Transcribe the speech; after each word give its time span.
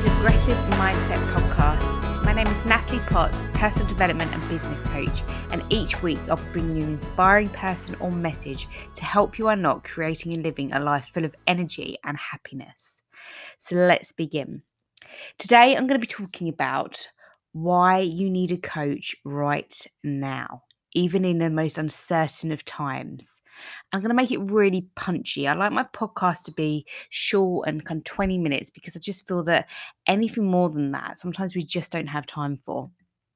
to 0.00 0.10
Progressive 0.12 0.56
Mindset 0.78 1.18
Podcast. 1.34 2.24
My 2.24 2.32
name 2.32 2.46
is 2.46 2.64
Natalie 2.64 3.02
Potts, 3.08 3.42
personal 3.52 3.86
development 3.86 4.32
and 4.32 4.48
business 4.48 4.80
coach, 4.80 5.22
and 5.50 5.62
each 5.68 6.02
week 6.02 6.18
I'll 6.30 6.40
bring 6.54 6.74
you 6.74 6.84
an 6.84 6.92
inspiring 6.92 7.50
person 7.50 7.96
or 8.00 8.10
message 8.10 8.66
to 8.94 9.04
help 9.04 9.38
you 9.38 9.48
unlock 9.48 9.86
creating 9.86 10.32
and 10.32 10.42
living 10.42 10.72
a 10.72 10.80
life 10.80 11.10
full 11.12 11.26
of 11.26 11.34
energy 11.46 11.98
and 12.02 12.16
happiness. 12.16 13.02
So 13.58 13.76
let's 13.76 14.12
begin. 14.12 14.62
Today 15.36 15.76
I'm 15.76 15.86
going 15.86 16.00
to 16.00 16.06
be 16.06 16.06
talking 16.06 16.48
about 16.48 17.06
why 17.52 17.98
you 17.98 18.30
need 18.30 18.52
a 18.52 18.56
coach 18.56 19.14
right 19.26 19.86
now 20.02 20.62
even 20.94 21.24
in 21.24 21.38
the 21.38 21.50
most 21.50 21.78
uncertain 21.78 22.52
of 22.52 22.64
times. 22.64 23.39
I'm 23.92 24.00
going 24.00 24.10
to 24.10 24.14
make 24.14 24.30
it 24.30 24.40
really 24.40 24.86
punchy. 24.94 25.48
I 25.48 25.54
like 25.54 25.72
my 25.72 25.84
podcast 25.84 26.44
to 26.44 26.52
be 26.52 26.86
short 27.10 27.68
and 27.68 27.84
kind 27.84 27.98
of 27.98 28.04
20 28.04 28.38
minutes 28.38 28.70
because 28.70 28.96
I 28.96 29.00
just 29.00 29.26
feel 29.26 29.42
that 29.44 29.68
anything 30.06 30.46
more 30.46 30.70
than 30.70 30.92
that, 30.92 31.18
sometimes 31.18 31.54
we 31.54 31.62
just 31.62 31.92
don't 31.92 32.06
have 32.06 32.26
time 32.26 32.58
for. 32.64 32.90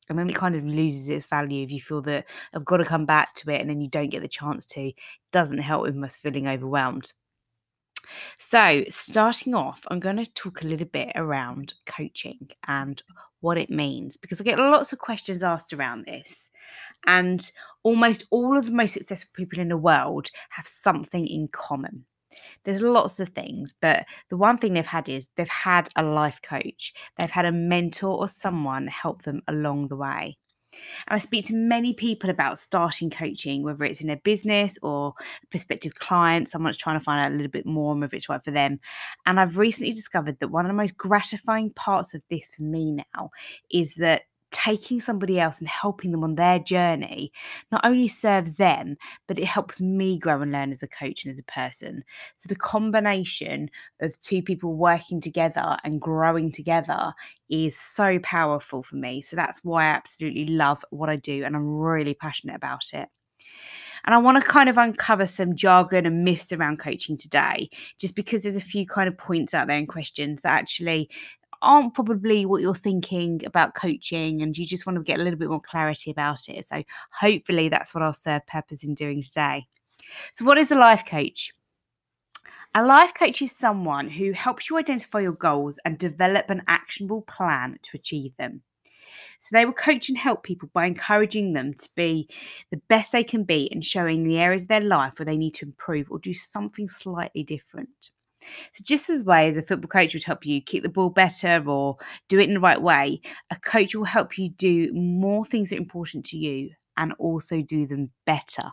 And 0.09 0.19
then 0.19 0.29
it 0.29 0.37
kind 0.37 0.55
of 0.55 0.65
loses 0.65 1.09
its 1.09 1.27
value 1.27 1.65
if 1.65 1.71
you 1.71 1.81
feel 1.81 2.03
that 2.03 2.27
I've 2.55 2.65
got 2.65 2.77
to 2.79 2.85
come 2.85 3.07
back 3.07 3.35
to 3.37 3.51
it 3.51 3.61
and 3.61 3.71
then 3.71 3.81
you 3.81 3.89
don't 3.89 4.11
get 4.11 4.21
the 4.21 4.29
chance 4.29 4.67
to. 4.67 4.89
It 4.89 4.95
doesn't 5.33 5.59
help 5.59 5.83
with 5.83 6.03
us 6.03 6.17
feeling 6.17 6.47
overwhelmed. 6.47 7.13
So, 8.39 8.85
starting 8.91 9.55
off, 9.55 9.81
I'm 9.89 10.01
going 10.01 10.17
to 10.17 10.27
talk 10.27 10.63
a 10.63 10.67
little 10.67 10.87
bit 10.87 11.13
around 11.15 11.73
coaching 11.87 12.51
and 12.67 13.03
what 13.45 13.59
it 13.59 13.69
means 13.69 14.17
because 14.17 14.41
I 14.41 14.45
get 14.45 14.59
lots 14.59 14.93
of 14.93 14.99
questions 14.99 15.43
asked 15.43 15.73
around 15.73 16.07
this. 16.07 16.51
And 17.07 17.51
almost 17.83 18.25
all 18.31 18.57
of 18.57 18.67
the 18.67 18.73
most 18.73 18.95
successful 18.95 19.31
people 19.35 19.61
in 19.61 19.69
the 19.69 19.77
world 19.77 20.31
have 20.49 20.67
something 20.67 21.27
in 21.27 21.49
common. 21.49 22.07
There's 22.65 22.81
lots 22.81 23.21
of 23.21 23.29
things, 23.29 23.75
but 23.81 24.07
the 24.31 24.37
one 24.37 24.59
thing 24.59 24.73
they've 24.73 24.87
had 24.87 25.09
is 25.09 25.29
they've 25.37 25.49
had 25.49 25.89
a 25.95 26.03
life 26.03 26.41
coach, 26.43 26.95
they've 27.19 27.31
had 27.31 27.45
a 27.45 27.53
mentor 27.53 28.17
or 28.17 28.29
someone 28.29 28.87
help 28.89 29.23
them 29.23 29.43
along 29.47 29.89
the 29.89 29.97
way. 29.97 30.39
And 31.07 31.17
I 31.17 31.19
speak 31.19 31.47
to 31.47 31.55
many 31.55 31.93
people 31.93 32.31
about 32.31 32.59
starting 32.59 33.11
coaching, 33.11 33.63
whether 33.63 33.85
it's 33.85 34.01
in 34.01 34.11
a 34.11 34.17
business 34.17 34.79
or 34.83 35.15
prospective 35.51 35.95
client, 35.95 36.49
someone's 36.49 36.77
trying 36.77 36.99
to 36.99 37.05
find 37.05 37.25
out 37.25 37.33
a 37.33 37.35
little 37.35 37.51
bit 37.51 37.67
more 37.67 37.95
whether 37.95 38.17
it's 38.17 38.29
right 38.29 38.45
for 38.45 38.51
them. 38.51 38.81
And 39.27 39.39
I've 39.41 39.59
recently 39.59 39.93
discovered 39.93 40.39
that 40.41 40.49
one 40.49 40.65
of 40.65 40.69
the 40.69 40.75
most 40.75 40.97
gratifying 40.97 41.71
parts 41.71 42.15
of 42.15 42.23
this 42.31 42.55
for 42.55 42.63
me 42.63 42.93
now 42.93 43.31
is 43.71 43.97
that 43.97 44.23
taking 44.55 45.01
somebody 45.01 45.41
else 45.41 45.59
and 45.59 45.69
helping 45.69 46.13
them 46.13 46.23
on 46.23 46.37
their 46.37 46.61
journey 46.61 47.33
not 47.73 47.85
only 47.85 48.07
serves 48.07 48.55
them, 48.55 48.97
but 49.27 49.37
it 49.37 49.47
helps 49.47 49.81
me 49.81 50.17
grow 50.17 50.41
and 50.41 50.53
learn 50.53 50.71
as 50.71 50.83
a 50.83 50.89
coach 50.89 51.25
and 51.25 51.33
as 51.33 51.41
a 51.41 51.45
person. 51.53 52.05
So 52.37 52.47
the 52.47 52.55
combination 52.55 53.69
of 54.01 54.19
two 54.21 54.43
people 54.43 54.75
working 54.75 55.21
together 55.21 55.77
and 55.83 56.01
growing 56.01 56.53
together 56.53 57.13
is 57.51 57.77
so 57.77 58.21
powerful 58.21 58.85
for 58.85 58.95
me. 58.95 59.23
So 59.23 59.35
that's 59.35 59.65
why 59.65 59.85
I 59.85 59.89
absolutely 59.89 60.47
love 60.47 60.85
what 60.91 61.11
I 61.11 61.17
do 61.17 61.43
and 61.45 61.57
I'm 61.57 61.67
really 61.67 62.15
passionate 62.15 62.55
about 62.55 62.85
it. 62.93 63.09
And 64.07 64.15
I 64.15 64.19
want 64.19 64.41
to 64.41 64.47
kind 64.47 64.69
of 64.69 64.77
uncover 64.77 65.27
some 65.27 65.57
jargon 65.57 66.05
and 66.07 66.25
myths 66.25 66.53
around 66.53 66.79
coaching 66.79 67.17
today, 67.17 67.71
just 67.99 68.15
because 68.15 68.43
there's 68.43 68.57
a 68.57 68.61
few 68.61 68.87
kind 68.87 69.09
of 69.09 69.17
points 69.17 69.55
out 69.55 69.67
there 69.67 69.79
and 69.79 69.89
questions 69.89 70.43
that 70.43 70.53
actually 70.53 71.09
aren't 71.63 71.95
probably 71.95 72.47
what 72.47 72.63
you're 72.63 72.75
thinking 72.75 73.41
about 73.47 73.75
coaching 73.75 74.43
and 74.43 74.57
you 74.57 74.67
just 74.67 74.87
want 74.87 74.97
to 74.97 75.03
get 75.03 75.21
a 75.21 75.23
little 75.23 75.39
bit 75.39 75.51
more 75.51 75.61
clarity 75.61 76.11
about 76.11 76.49
it. 76.49 76.65
So, 76.65 76.83
hopefully, 77.11 77.69
that's 77.69 77.95
what 77.95 78.03
I'll 78.03 78.13
serve 78.13 78.47
purpose 78.47 78.85
in 78.85 78.95
doing 78.95 79.23
today. 79.23 79.67
So, 80.33 80.45
what 80.45 80.59
is 80.59 80.71
a 80.71 80.77
life 80.77 81.05
coach? 81.07 81.53
A 82.75 82.85
life 82.85 83.15
coach 83.15 83.41
is 83.41 83.53
someone 83.53 84.09
who 84.09 84.33
helps 84.33 84.69
you 84.69 84.77
identify 84.79 85.21
your 85.21 85.33
goals 85.33 85.79
and 85.85 85.97
develop 85.97 86.51
an 86.51 86.63
actionable 86.67 87.23
plan 87.23 87.79
to 87.83 87.97
achieve 87.97 88.37
them. 88.37 88.63
So 89.39 89.51
they 89.53 89.65
will 89.65 89.75
coach 89.75 90.09
and 90.09 90.19
help 90.19 90.43
people 90.43 90.71
by 90.73 90.87
encouraging 90.87 91.53
them 91.53 91.75
to 91.75 91.89
be 91.95 92.29
the 92.71 92.81
best 92.89 93.13
they 93.13 93.25
can 93.25 93.45
be 93.45 93.71
and 93.71 93.85
showing 93.85 94.23
the 94.23 94.39
areas 94.39 94.63
of 94.63 94.69
their 94.69 94.81
life 94.81 95.19
where 95.19 95.27
they 95.27 95.37
need 95.37 95.55
to 95.55 95.67
improve 95.67 96.11
or 96.11 96.19
do 96.19 96.35
something 96.35 96.89
slightly 96.89 97.43
different. 97.43 98.11
So, 98.73 98.83
just 98.85 99.11
as 99.11 99.25
way 99.25 99.49
as 99.49 99.57
a 99.57 99.63
football 99.63 99.89
coach 99.89 100.15
would 100.15 100.25
help 100.25 100.47
you 100.47 100.61
kick 100.61 100.83
the 100.83 100.89
ball 100.89 101.11
better 101.11 101.63
or 101.67 101.97
do 102.29 102.39
it 102.39 102.49
in 102.49 102.55
the 102.55 102.61
right 102.61 102.81
way, 102.81 103.21
a 103.51 103.57
coach 103.57 103.95
will 103.95 104.05
help 104.05 104.39
you 104.39 104.51
do 104.51 104.93
more 104.93 105.45
things 105.45 105.71
that 105.71 105.77
are 105.77 105.83
important 105.83 106.25
to 106.27 106.37
you 106.37 106.71
and 106.97 107.13
also 107.19 107.63
do 107.63 107.87
them 107.87 108.11
better. 108.27 108.71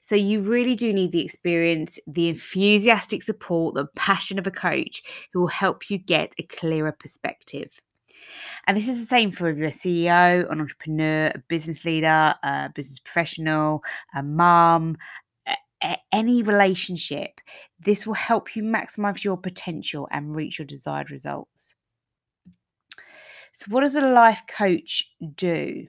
So, 0.00 0.16
you 0.16 0.40
really 0.40 0.74
do 0.74 0.92
need 0.92 1.12
the 1.12 1.24
experience, 1.24 1.98
the 2.06 2.28
enthusiastic 2.28 3.22
support, 3.22 3.74
the 3.74 3.86
passion 3.96 4.38
of 4.38 4.46
a 4.46 4.50
coach 4.50 5.02
who 5.32 5.40
will 5.40 5.48
help 5.48 5.90
you 5.90 5.98
get 5.98 6.34
a 6.38 6.42
clearer 6.44 6.92
perspective. 6.92 7.78
And 8.66 8.76
this 8.76 8.88
is 8.88 9.00
the 9.00 9.06
same 9.06 9.30
for 9.30 9.48
if 9.48 9.56
you're 9.56 9.68
a 9.68 9.70
CEO, 9.70 10.50
an 10.50 10.60
entrepreneur, 10.60 11.32
a 11.34 11.38
business 11.48 11.84
leader, 11.84 12.34
a 12.42 12.70
business 12.74 12.98
professional, 12.98 13.82
a 14.14 14.22
mum, 14.22 14.96
any 16.12 16.42
relationship, 16.42 17.40
this 17.80 18.06
will 18.06 18.14
help 18.14 18.54
you 18.54 18.62
maximize 18.62 19.24
your 19.24 19.36
potential 19.36 20.08
and 20.10 20.36
reach 20.36 20.58
your 20.58 20.66
desired 20.66 21.10
results. 21.10 21.74
So, 23.52 23.66
what 23.68 23.82
does 23.82 23.96
a 23.96 24.08
life 24.08 24.42
coach 24.48 25.04
do? 25.34 25.86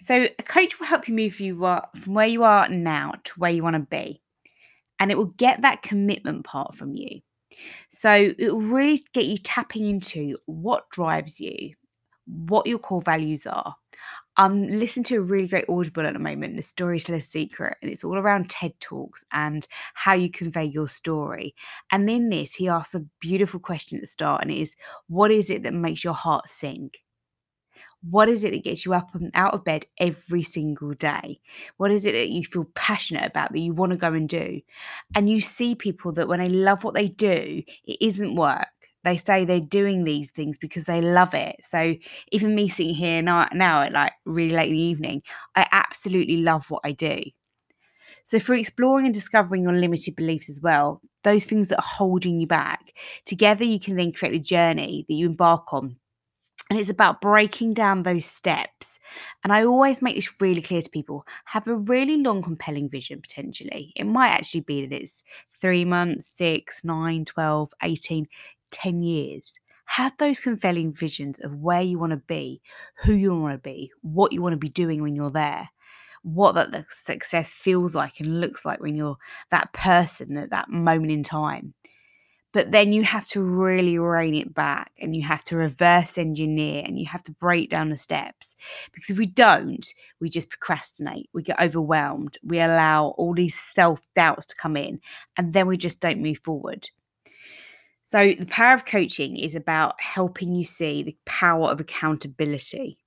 So, 0.00 0.28
a 0.38 0.42
coach 0.42 0.78
will 0.78 0.86
help 0.86 1.08
you 1.08 1.14
move 1.14 1.40
you 1.40 1.56
from 1.96 2.14
where 2.14 2.26
you 2.26 2.44
are 2.44 2.68
now 2.68 3.12
to 3.24 3.32
where 3.36 3.50
you 3.50 3.62
want 3.62 3.74
to 3.74 3.80
be, 3.80 4.22
and 4.98 5.10
it 5.10 5.18
will 5.18 5.34
get 5.36 5.62
that 5.62 5.82
commitment 5.82 6.44
part 6.44 6.74
from 6.74 6.94
you. 6.94 7.20
So, 7.90 8.12
it 8.12 8.52
will 8.52 8.60
really 8.60 9.04
get 9.12 9.26
you 9.26 9.36
tapping 9.36 9.84
into 9.84 10.36
what 10.46 10.88
drives 10.90 11.40
you, 11.40 11.74
what 12.26 12.66
your 12.66 12.78
core 12.78 13.02
values 13.02 13.46
are, 13.46 13.76
I'm 14.36 14.66
listening 14.66 15.04
to 15.04 15.16
a 15.16 15.22
really 15.22 15.46
great 15.46 15.66
audible 15.68 16.06
at 16.06 16.14
the 16.14 16.18
moment, 16.18 16.56
The 16.56 16.62
Storyteller's 16.62 17.26
Secret, 17.26 17.76
and 17.82 17.90
it's 17.90 18.02
all 18.02 18.16
around 18.16 18.48
TED 18.48 18.72
Talks 18.80 19.24
and 19.30 19.66
how 19.92 20.14
you 20.14 20.30
convey 20.30 20.64
your 20.64 20.88
story. 20.88 21.54
And 21.90 22.08
in 22.08 22.30
this, 22.30 22.54
he 22.54 22.68
asks 22.68 22.94
a 22.94 23.04
beautiful 23.20 23.60
question 23.60 23.98
at 23.98 24.00
the 24.00 24.06
start, 24.06 24.42
and 24.42 24.50
it 24.50 24.56
is, 24.56 24.74
What 25.08 25.30
is 25.30 25.50
it 25.50 25.64
that 25.64 25.74
makes 25.74 26.02
your 26.02 26.14
heart 26.14 26.48
sing? 26.48 26.90
What 28.08 28.28
is 28.28 28.42
it 28.42 28.52
that 28.52 28.64
gets 28.64 28.84
you 28.84 28.94
up 28.94 29.14
and 29.14 29.30
out 29.34 29.54
of 29.54 29.64
bed 29.64 29.86
every 29.98 30.42
single 30.42 30.92
day? 30.94 31.38
What 31.76 31.92
is 31.92 32.04
it 32.04 32.12
that 32.12 32.30
you 32.30 32.42
feel 32.44 32.66
passionate 32.74 33.26
about 33.26 33.52
that 33.52 33.60
you 33.60 33.74
want 33.74 33.92
to 33.92 33.98
go 33.98 34.12
and 34.12 34.28
do? 34.28 34.60
And 35.14 35.30
you 35.30 35.40
see 35.40 35.74
people 35.74 36.10
that 36.12 36.26
when 36.26 36.40
they 36.40 36.48
love 36.48 36.82
what 36.82 36.94
they 36.94 37.06
do, 37.06 37.62
it 37.84 37.96
isn't 38.00 38.34
work 38.34 38.66
they 39.04 39.16
say 39.16 39.44
they're 39.44 39.60
doing 39.60 40.04
these 40.04 40.30
things 40.30 40.58
because 40.58 40.84
they 40.84 41.00
love 41.00 41.34
it. 41.34 41.56
So 41.62 41.94
even 42.30 42.54
me 42.54 42.68
sitting 42.68 42.94
here 42.94 43.22
now, 43.22 43.48
now 43.52 43.82
at 43.82 43.92
like 43.92 44.12
really 44.24 44.54
late 44.54 44.68
in 44.68 44.74
the 44.74 44.80
evening, 44.80 45.22
I 45.56 45.66
absolutely 45.72 46.38
love 46.38 46.70
what 46.70 46.82
I 46.84 46.92
do. 46.92 47.22
So 48.24 48.38
for 48.38 48.54
exploring 48.54 49.06
and 49.06 49.14
discovering 49.14 49.64
your 49.64 49.72
limited 49.72 50.16
beliefs 50.16 50.48
as 50.48 50.60
well, 50.62 51.00
those 51.24 51.44
things 51.44 51.68
that 51.68 51.78
are 51.78 51.84
holding 51.84 52.38
you 52.38 52.46
back, 52.46 52.96
together 53.26 53.64
you 53.64 53.80
can 53.80 53.96
then 53.96 54.12
create 54.12 54.34
a 54.34 54.38
journey 54.38 55.04
that 55.08 55.14
you 55.14 55.26
embark 55.26 55.72
on. 55.72 55.96
And 56.70 56.80
it's 56.80 56.88
about 56.88 57.20
breaking 57.20 57.74
down 57.74 58.02
those 58.02 58.24
steps. 58.24 58.98
And 59.44 59.52
I 59.52 59.64
always 59.64 60.00
make 60.00 60.14
this 60.14 60.40
really 60.40 60.62
clear 60.62 60.80
to 60.80 60.90
people 60.90 61.26
have 61.44 61.68
a 61.68 61.76
really 61.76 62.16
long, 62.16 62.42
compelling 62.42 62.88
vision 62.88 63.20
potentially. 63.20 63.92
It 63.94 64.04
might 64.04 64.30
actually 64.30 64.60
be 64.60 64.86
that 64.86 65.02
it's 65.02 65.22
three 65.60 65.84
months, 65.84 66.32
six, 66.34 66.82
nine, 66.82 67.24
12, 67.24 67.72
18. 67.82 68.26
10 68.72 69.02
years. 69.02 69.52
Have 69.86 70.12
those 70.18 70.40
compelling 70.40 70.92
visions 70.92 71.38
of 71.40 71.54
where 71.56 71.82
you 71.82 71.98
want 71.98 72.12
to 72.12 72.16
be, 72.16 72.62
who 72.96 73.12
you 73.12 73.38
want 73.38 73.54
to 73.54 73.58
be, 73.58 73.90
what 74.00 74.32
you 74.32 74.40
want 74.42 74.54
to 74.54 74.58
be 74.58 74.68
doing 74.68 75.02
when 75.02 75.14
you're 75.14 75.30
there, 75.30 75.68
what 76.22 76.54
that 76.54 76.72
the 76.72 76.84
success 76.88 77.50
feels 77.50 77.94
like 77.94 78.20
and 78.20 78.40
looks 78.40 78.64
like 78.64 78.80
when 78.80 78.96
you're 78.96 79.18
that 79.50 79.72
person 79.72 80.36
at 80.36 80.50
that 80.50 80.70
moment 80.70 81.12
in 81.12 81.22
time. 81.22 81.74
But 82.52 82.70
then 82.70 82.92
you 82.92 83.02
have 83.02 83.26
to 83.28 83.40
really 83.40 83.98
rein 83.98 84.34
it 84.34 84.52
back 84.52 84.92
and 85.00 85.16
you 85.16 85.22
have 85.22 85.42
to 85.44 85.56
reverse 85.56 86.18
engineer 86.18 86.82
and 86.84 86.98
you 86.98 87.06
have 87.06 87.22
to 87.24 87.32
break 87.32 87.70
down 87.70 87.88
the 87.88 87.96
steps. 87.96 88.56
Because 88.92 89.08
if 89.08 89.18
we 89.18 89.26
don't, 89.26 89.86
we 90.20 90.28
just 90.28 90.50
procrastinate, 90.50 91.30
we 91.32 91.42
get 91.42 91.60
overwhelmed, 91.60 92.36
we 92.44 92.60
allow 92.60 93.08
all 93.16 93.34
these 93.34 93.58
self 93.58 94.00
doubts 94.14 94.46
to 94.46 94.54
come 94.54 94.76
in, 94.76 95.00
and 95.38 95.54
then 95.54 95.66
we 95.66 95.78
just 95.78 96.00
don't 96.00 96.20
move 96.20 96.38
forward. 96.38 96.90
So, 98.12 98.34
the 98.38 98.44
power 98.44 98.74
of 98.74 98.84
coaching 98.84 99.38
is 99.38 99.54
about 99.54 99.98
helping 99.98 100.54
you 100.54 100.66
see 100.66 101.02
the 101.02 101.16
power 101.24 101.70
of 101.70 101.80
accountability. 101.80 102.98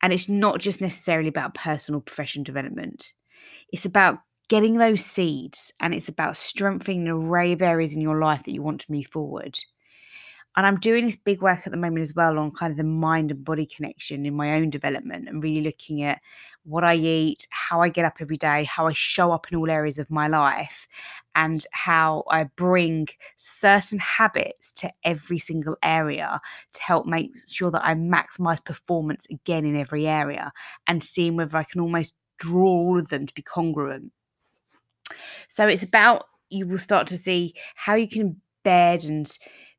And 0.00 0.14
it's 0.14 0.30
not 0.30 0.60
just 0.60 0.80
necessarily 0.80 1.28
about 1.28 1.52
personal 1.52 2.00
professional 2.00 2.42
development, 2.42 3.12
it's 3.70 3.84
about 3.84 4.20
getting 4.48 4.78
those 4.78 5.04
seeds 5.04 5.74
and 5.78 5.92
it's 5.92 6.08
about 6.08 6.38
strengthening 6.38 7.02
an 7.02 7.08
array 7.08 7.52
of 7.52 7.60
areas 7.60 7.94
in 7.94 8.00
your 8.00 8.18
life 8.18 8.44
that 8.44 8.52
you 8.54 8.62
want 8.62 8.80
to 8.80 8.92
move 8.92 9.08
forward. 9.08 9.58
And 10.56 10.66
I'm 10.66 10.78
doing 10.78 11.04
this 11.04 11.16
big 11.16 11.42
work 11.42 11.60
at 11.66 11.72
the 11.72 11.78
moment 11.78 12.02
as 12.02 12.14
well 12.14 12.38
on 12.38 12.52
kind 12.52 12.70
of 12.70 12.76
the 12.76 12.84
mind 12.84 13.32
and 13.32 13.44
body 13.44 13.66
connection 13.66 14.24
in 14.24 14.34
my 14.34 14.54
own 14.54 14.70
development 14.70 15.28
and 15.28 15.42
really 15.42 15.62
looking 15.62 16.02
at 16.02 16.20
what 16.62 16.84
I 16.84 16.94
eat, 16.94 17.46
how 17.50 17.80
I 17.80 17.88
get 17.88 18.04
up 18.04 18.18
every 18.20 18.36
day, 18.36 18.64
how 18.64 18.86
I 18.86 18.92
show 18.92 19.32
up 19.32 19.50
in 19.50 19.58
all 19.58 19.68
areas 19.68 19.98
of 19.98 20.10
my 20.10 20.28
life, 20.28 20.86
and 21.34 21.66
how 21.72 22.22
I 22.30 22.44
bring 22.44 23.08
certain 23.36 23.98
habits 23.98 24.70
to 24.74 24.92
every 25.02 25.38
single 25.38 25.76
area 25.82 26.40
to 26.72 26.82
help 26.82 27.06
make 27.06 27.32
sure 27.48 27.72
that 27.72 27.84
I 27.84 27.94
maximize 27.94 28.64
performance 28.64 29.26
again 29.30 29.64
in 29.64 29.76
every 29.76 30.06
area 30.06 30.52
and 30.86 31.02
seeing 31.02 31.36
whether 31.36 31.58
I 31.58 31.64
can 31.64 31.80
almost 31.80 32.14
draw 32.38 32.64
all 32.64 32.98
of 32.98 33.08
them 33.08 33.26
to 33.26 33.34
be 33.34 33.42
congruent. 33.42 34.12
So 35.48 35.66
it's 35.66 35.82
about 35.82 36.26
you 36.50 36.66
will 36.66 36.78
start 36.78 37.08
to 37.08 37.16
see 37.16 37.54
how 37.74 37.94
you 37.94 38.08
can 38.08 38.40
bed 38.62 39.04
and 39.04 39.36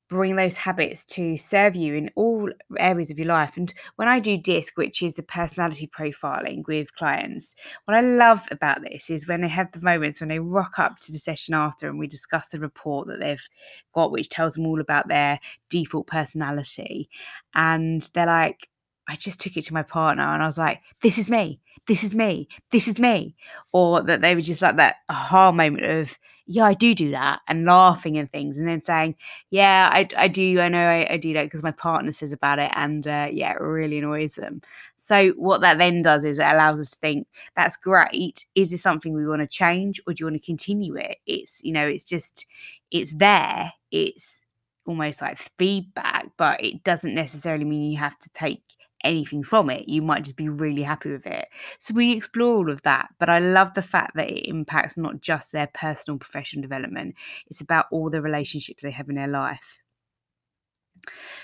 bring 0.08 0.36
those 0.36 0.56
habits 0.56 1.06
to 1.06 1.38
serve 1.38 1.76
you 1.76 1.96
in 1.96 2.12
all 2.16 2.50
areas 2.78 3.10
of 3.10 3.18
your 3.18 3.28
life. 3.28 3.58
And 3.58 3.74
when 3.96 4.08
I 4.08 4.20
do 4.20 4.38
DISC, 4.38 4.78
which 4.78 5.02
is 5.02 5.16
the 5.16 5.24
personality 5.24 5.88
profiling 5.88 6.68
with 6.68 6.94
clients, 6.96 7.56
what 7.86 7.98
I 7.98 8.02
love 8.02 8.46
about 8.52 8.82
this 8.82 9.10
is 9.10 9.28
when 9.28 9.42
they 9.42 9.48
have 9.48 9.72
the 9.72 9.82
moments 9.82 10.20
when 10.20 10.30
they 10.30 10.40
rock 10.40 10.78
up 10.78 11.00
to 11.00 11.12
the 11.12 11.18
session 11.18 11.56
after 11.56 11.90
and 11.90 11.98
we 11.98 12.08
discuss 12.08 12.50
the 12.50 12.60
report 12.60 13.08
that 13.08 13.20
they've 13.20 13.48
got, 13.94 14.12
which 14.12 14.30
tells 14.30 14.54
them 14.54 14.68
all 14.68 14.80
about 14.80 15.08
their 15.08 15.40
default 15.70 16.08
personality. 16.08 17.10
And 17.56 18.08
they're 18.14 18.28
like, 18.28 18.70
I 19.08 19.16
just 19.16 19.40
took 19.40 19.58
it 19.58 19.66
to 19.66 19.74
my 19.74 19.84
partner 19.84 20.24
and 20.24 20.42
I 20.42 20.48
was 20.48 20.58
like, 20.58 20.82
this 21.02 21.18
is 21.18 21.30
me, 21.30 21.62
this 21.88 22.04
is 22.04 22.16
me, 22.16 22.48
this 22.72 22.88
is 22.88 23.00
me. 23.00 23.36
Or 23.72 24.02
that 24.02 24.22
they 24.22 24.36
were 24.36 24.42
just 24.42 24.62
like 24.62 24.78
that 24.78 24.98
aha 25.10 25.52
moment 25.52 25.86
of, 25.86 26.18
yeah, 26.48 26.66
I 26.66 26.74
do 26.74 26.94
do 26.94 27.12
that 27.12 27.42
and 27.48 27.66
laughing 27.66 28.18
and 28.18 28.32
things. 28.32 28.60
And 28.60 28.68
then 28.68 28.84
saying, 28.84 29.16
yeah, 29.50 29.90
I, 29.92 30.08
I 30.18 30.28
do, 30.28 30.60
I 30.60 30.70
know 30.70 30.88
I, 30.88 31.14
I 31.14 31.18
do 31.18 31.34
that 31.34 31.44
because 31.44 31.64
my 31.64 31.72
partner 31.72 32.12
says 32.12 32.34
about 32.34 32.60
it. 32.60 32.72
And 32.76 33.08
uh, 33.08 33.28
yeah, 33.32 33.54
it 33.54 33.62
really 33.62 34.00
annoys 34.00 34.36
them. 34.36 34.62
So 34.98 35.30
what 35.32 35.62
that 35.62 35.78
then 35.78 36.02
does 36.02 36.26
is 36.26 36.40
it 36.40 36.46
allows 36.46 36.80
us 36.80 36.92
to 36.92 36.98
think, 36.98 37.28
that's 37.56 37.78
great. 37.78 38.46
Is 38.56 38.72
this 38.72 38.82
something 38.82 39.14
we 39.14 39.28
want 39.28 39.42
to 39.42 39.48
change 39.48 40.00
or 40.06 40.14
do 40.14 40.22
you 40.22 40.26
want 40.28 40.42
to 40.42 40.46
continue 40.46 40.96
it? 40.96 41.18
It's, 41.26 41.64
you 41.64 41.74
know, 41.74 41.88
it's 41.88 42.08
just, 42.08 42.46
it's 42.92 43.14
there. 43.14 43.72
It's, 43.92 44.42
almost 44.88 45.22
like 45.22 45.40
feedback, 45.58 46.28
but 46.38 46.64
it 46.64 46.84
doesn't 46.84 47.16
necessarily 47.16 47.66
mean 47.66 47.92
you 47.92 47.98
have 47.98 48.20
to 48.20 48.30
take 48.30 48.62
anything 49.04 49.44
from 49.44 49.70
it. 49.70 49.88
You 49.88 50.02
might 50.02 50.24
just 50.24 50.38
be 50.38 50.50
really 50.50 50.84
happy 50.84 51.12
with 51.12 51.26
it. 51.26 51.48
So 51.80 51.94
we 51.94 52.14
explore 52.14 52.56
all 52.56 52.72
of 52.72 52.82
that. 52.84 53.10
But 53.20 53.30
I 53.30 53.40
love 53.40 53.74
the 53.74 53.82
fact 53.82 54.16
that 54.16 54.30
it 54.30 54.48
impacts 54.48 54.98
not 54.98 55.22
just 55.22 55.52
their 55.52 55.68
personal 55.74 56.18
professional 56.18 56.62
development, 56.62 57.16
it's 57.48 57.62
about 57.62 57.86
all 57.92 58.10
the 58.10 58.22
relationships 58.22 58.84
they 58.84 58.92
have 58.92 59.10
in 59.10 59.16
their 59.16 59.28
life. 59.28 59.80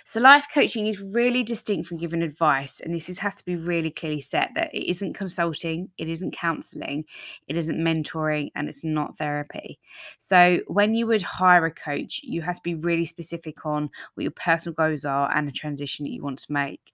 So, 0.03 0.19
life 0.19 0.47
coaching 0.53 0.87
is 0.87 0.99
really 1.01 1.43
distinct 1.43 1.87
from 1.87 1.97
giving 1.97 2.21
advice, 2.23 2.79
and 2.79 2.93
this 2.93 3.09
is, 3.09 3.19
has 3.19 3.35
to 3.35 3.45
be 3.45 3.55
really 3.55 3.91
clearly 3.91 4.21
set 4.21 4.51
that 4.55 4.73
it 4.73 4.89
isn't 4.89 5.13
consulting, 5.13 5.89
it 5.97 6.09
isn't 6.09 6.31
counseling, 6.35 7.05
it 7.47 7.57
isn't 7.57 7.77
mentoring, 7.77 8.51
and 8.55 8.69
it's 8.69 8.83
not 8.83 9.17
therapy. 9.17 9.79
So, 10.19 10.59
when 10.67 10.95
you 10.95 11.07
would 11.07 11.21
hire 11.21 11.65
a 11.65 11.71
coach, 11.71 12.21
you 12.23 12.41
have 12.41 12.57
to 12.57 12.61
be 12.63 12.75
really 12.75 13.05
specific 13.05 13.65
on 13.65 13.89
what 14.13 14.23
your 14.23 14.31
personal 14.31 14.73
goals 14.73 15.05
are 15.05 15.31
and 15.35 15.47
the 15.47 15.51
transition 15.51 16.05
that 16.05 16.11
you 16.11 16.23
want 16.23 16.39
to 16.39 16.51
make. 16.51 16.93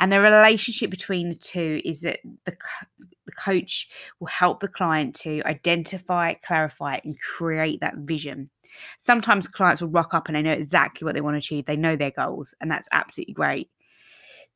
And 0.00 0.10
the 0.10 0.20
relationship 0.20 0.90
between 0.90 1.28
the 1.28 1.34
two 1.34 1.80
is 1.84 2.00
that 2.02 2.20
the, 2.44 2.56
the 3.26 3.32
coach 3.32 3.88
will 4.18 4.26
help 4.26 4.60
the 4.60 4.68
client 4.68 5.14
to 5.20 5.42
identify, 5.46 6.34
clarify, 6.34 6.98
and 7.04 7.18
create 7.20 7.80
that 7.80 7.96
vision. 7.98 8.50
Sometimes 8.98 9.46
clients 9.46 9.80
will 9.80 9.90
rock 9.90 10.14
up 10.14 10.26
and 10.26 10.36
they 10.36 10.42
know 10.42 10.52
exactly 10.52 11.04
what 11.04 11.14
they 11.14 11.20
want 11.20 11.34
to 11.34 11.38
achieve, 11.38 11.66
they 11.66 11.76
know 11.76 11.94
their 11.94 12.10
goals, 12.10 12.54
and 12.60 12.70
that's 12.70 12.88
absolutely 12.90 13.34
great. 13.34 13.70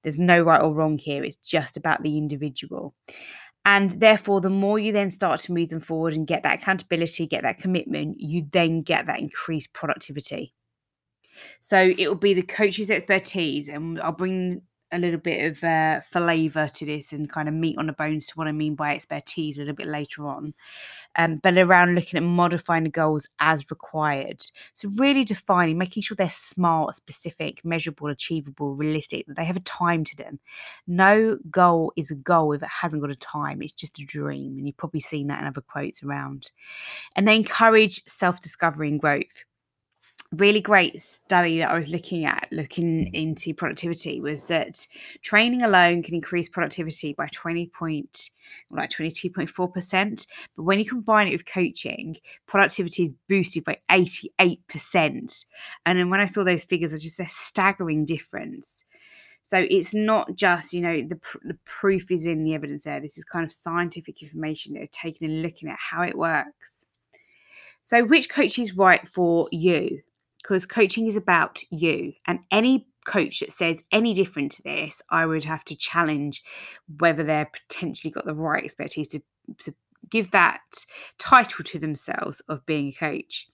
There's 0.02 0.19
no 0.19 0.43
right 0.43 0.62
or 0.62 0.75
wrong 0.75 0.98
here, 0.98 1.22
it's 1.22 1.37
just 1.37 1.76
about 1.76 2.02
the 2.02 2.16
individual. 2.16 2.94
And 3.64 3.90
therefore, 3.90 4.40
the 4.40 4.50
more 4.50 4.78
you 4.78 4.93
then 4.93 5.10
start 5.10 5.40
to 5.40 5.52
move 5.52 5.70
them 5.70 5.81
forward 5.81 6.14
and 6.14 6.26
get 6.26 6.44
that 6.44 6.60
accountability, 6.60 7.26
get 7.26 7.43
that 7.43 7.58
commitment, 7.58 8.20
you 8.20 8.46
then 8.52 8.82
get 8.82 9.06
that 9.06 9.19
increased 9.19 9.72
productivity. 9.72 10.54
So 11.60 11.93
it 11.98 12.08
will 12.08 12.14
be 12.14 12.34
the 12.34 12.43
coach's 12.43 12.90
expertise, 12.90 13.69
and 13.69 14.00
I'll 14.00 14.12
bring 14.12 14.62
a 14.93 14.99
little 14.99 15.19
bit 15.19 15.50
of 15.50 15.65
uh, 15.65 16.00
flavour 16.00 16.69
to 16.69 16.87
this 16.87 17.12
and 17.12 17.29
kind 17.29 17.49
of 17.49 17.55
meat 17.55 17.77
on 17.79 17.87
the 17.87 17.93
bones 17.93 18.27
to 18.27 18.35
what 18.35 18.47
I 18.47 18.53
mean 18.53 18.75
by 18.75 18.94
expertise 18.94 19.59
a 19.59 19.62
little 19.62 19.75
bit 19.75 19.88
later 19.88 20.27
on. 20.27 20.55
Um, 21.17 21.37
but 21.43 21.56
around 21.56 21.94
looking 21.94 22.19
at 22.19 22.23
modifying 22.23 22.85
the 22.85 22.91
goals 22.91 23.29
as 23.41 23.71
required. 23.71 24.44
So, 24.75 24.88
really 24.97 25.25
defining, 25.25 25.79
making 25.79 26.03
sure 26.03 26.15
they're 26.15 26.31
smart, 26.31 26.94
specific, 26.94 27.65
measurable, 27.65 28.09
achievable, 28.09 28.75
realistic, 28.75 29.27
that 29.27 29.37
they 29.37 29.44
have 29.44 29.56
a 29.56 29.61
time 29.61 30.05
to 30.05 30.17
them. 30.17 30.38
No 30.87 31.39
goal 31.50 31.93
is 31.97 32.11
a 32.11 32.17
goal 32.17 32.53
if 32.53 32.62
it 32.62 32.69
hasn't 32.69 33.03
got 33.03 33.11
a 33.11 33.17
time, 33.17 33.62
it's 33.62 33.73
just 33.73 33.99
a 33.99 34.05
dream. 34.05 34.56
And 34.59 34.67
you've 34.67 34.77
probably 34.77 35.00
seen 35.00 35.27
that 35.29 35.41
in 35.41 35.47
other 35.47 35.62
quotes 35.62 36.03
around. 36.03 36.50
And 37.17 37.27
they 37.27 37.37
encourage 37.37 38.03
self 38.06 38.41
discovery 38.41 38.89
and 38.89 39.00
growth 39.00 39.44
really 40.32 40.61
great 40.61 41.00
study 41.00 41.58
that 41.58 41.70
I 41.70 41.76
was 41.76 41.88
looking 41.88 42.25
at, 42.25 42.49
looking 42.50 43.06
mm. 43.06 43.14
into 43.14 43.55
productivity, 43.55 44.20
was 44.20 44.49
that 44.49 44.87
training 45.23 45.62
alone 45.62 46.02
can 46.02 46.14
increase 46.14 46.49
productivity 46.49 47.12
by 47.12 47.28
20 47.32 47.69
point, 47.69 48.31
like 48.70 48.90
22.4%. 48.90 50.26
But 50.56 50.62
when 50.62 50.78
you 50.78 50.84
combine 50.84 51.28
it 51.28 51.32
with 51.32 51.46
coaching, 51.46 52.17
productivity 52.46 53.05
is 53.05 53.14
boosted 53.28 53.64
by 53.64 53.78
88%. 53.90 55.44
And 55.84 55.99
then 55.99 56.11
when 56.11 56.20
I 56.20 56.26
saw 56.26 56.44
those 56.44 56.64
figures, 56.64 56.93
I 56.93 56.99
just 56.99 57.20
a 57.20 57.26
staggering 57.29 58.05
difference. 58.05 58.84
So 59.43 59.64
it's 59.70 59.94
not 59.94 60.34
just, 60.34 60.72
you 60.72 60.81
know, 60.81 61.02
the, 61.02 61.20
the 61.44 61.56
proof 61.64 62.11
is 62.11 62.26
in 62.26 62.43
the 62.43 62.55
evidence 62.55 62.82
there. 62.82 62.99
This 62.99 63.17
is 63.17 63.25
kind 63.25 63.44
of 63.44 63.52
scientific 63.52 64.20
information 64.20 64.75
that 64.75 64.82
are 64.82 64.88
taken 64.88 65.31
and 65.31 65.43
looking 65.43 65.69
at 65.69 65.79
how 65.79 66.02
it 66.02 66.19
works. 66.19 66.84
So, 67.82 68.05
which 68.05 68.29
coach 68.29 68.58
is 68.58 68.76
right 68.76 69.06
for 69.06 69.49
you? 69.52 70.00
Because 70.46 70.64
coaching 70.64 71.06
is 71.06 71.16
about 71.16 71.60
you. 71.70 72.12
And 72.26 72.38
any 72.52 72.87
coach 73.04 73.40
that 73.40 73.52
says 73.52 73.82
any 73.90 74.14
different 74.14 74.52
to 74.52 74.62
this, 74.62 75.02
I 75.10 75.26
would 75.26 75.44
have 75.44 75.64
to 75.64 75.75
challenge 75.75 76.43
whether 76.98 77.25
they're 77.25 77.50
potentially 77.69 78.12
got 78.12 78.26
the 78.26 78.34
right 78.34 78.62
expertise 78.62 79.08
to, 79.08 79.22
to 79.58 79.75
give 80.08 80.31
that 80.31 80.60
title 81.19 81.64
to 81.64 81.78
themselves 81.81 82.40
of 82.48 82.64
being 82.64 82.88
a 82.88 82.93
coach. 82.93 83.48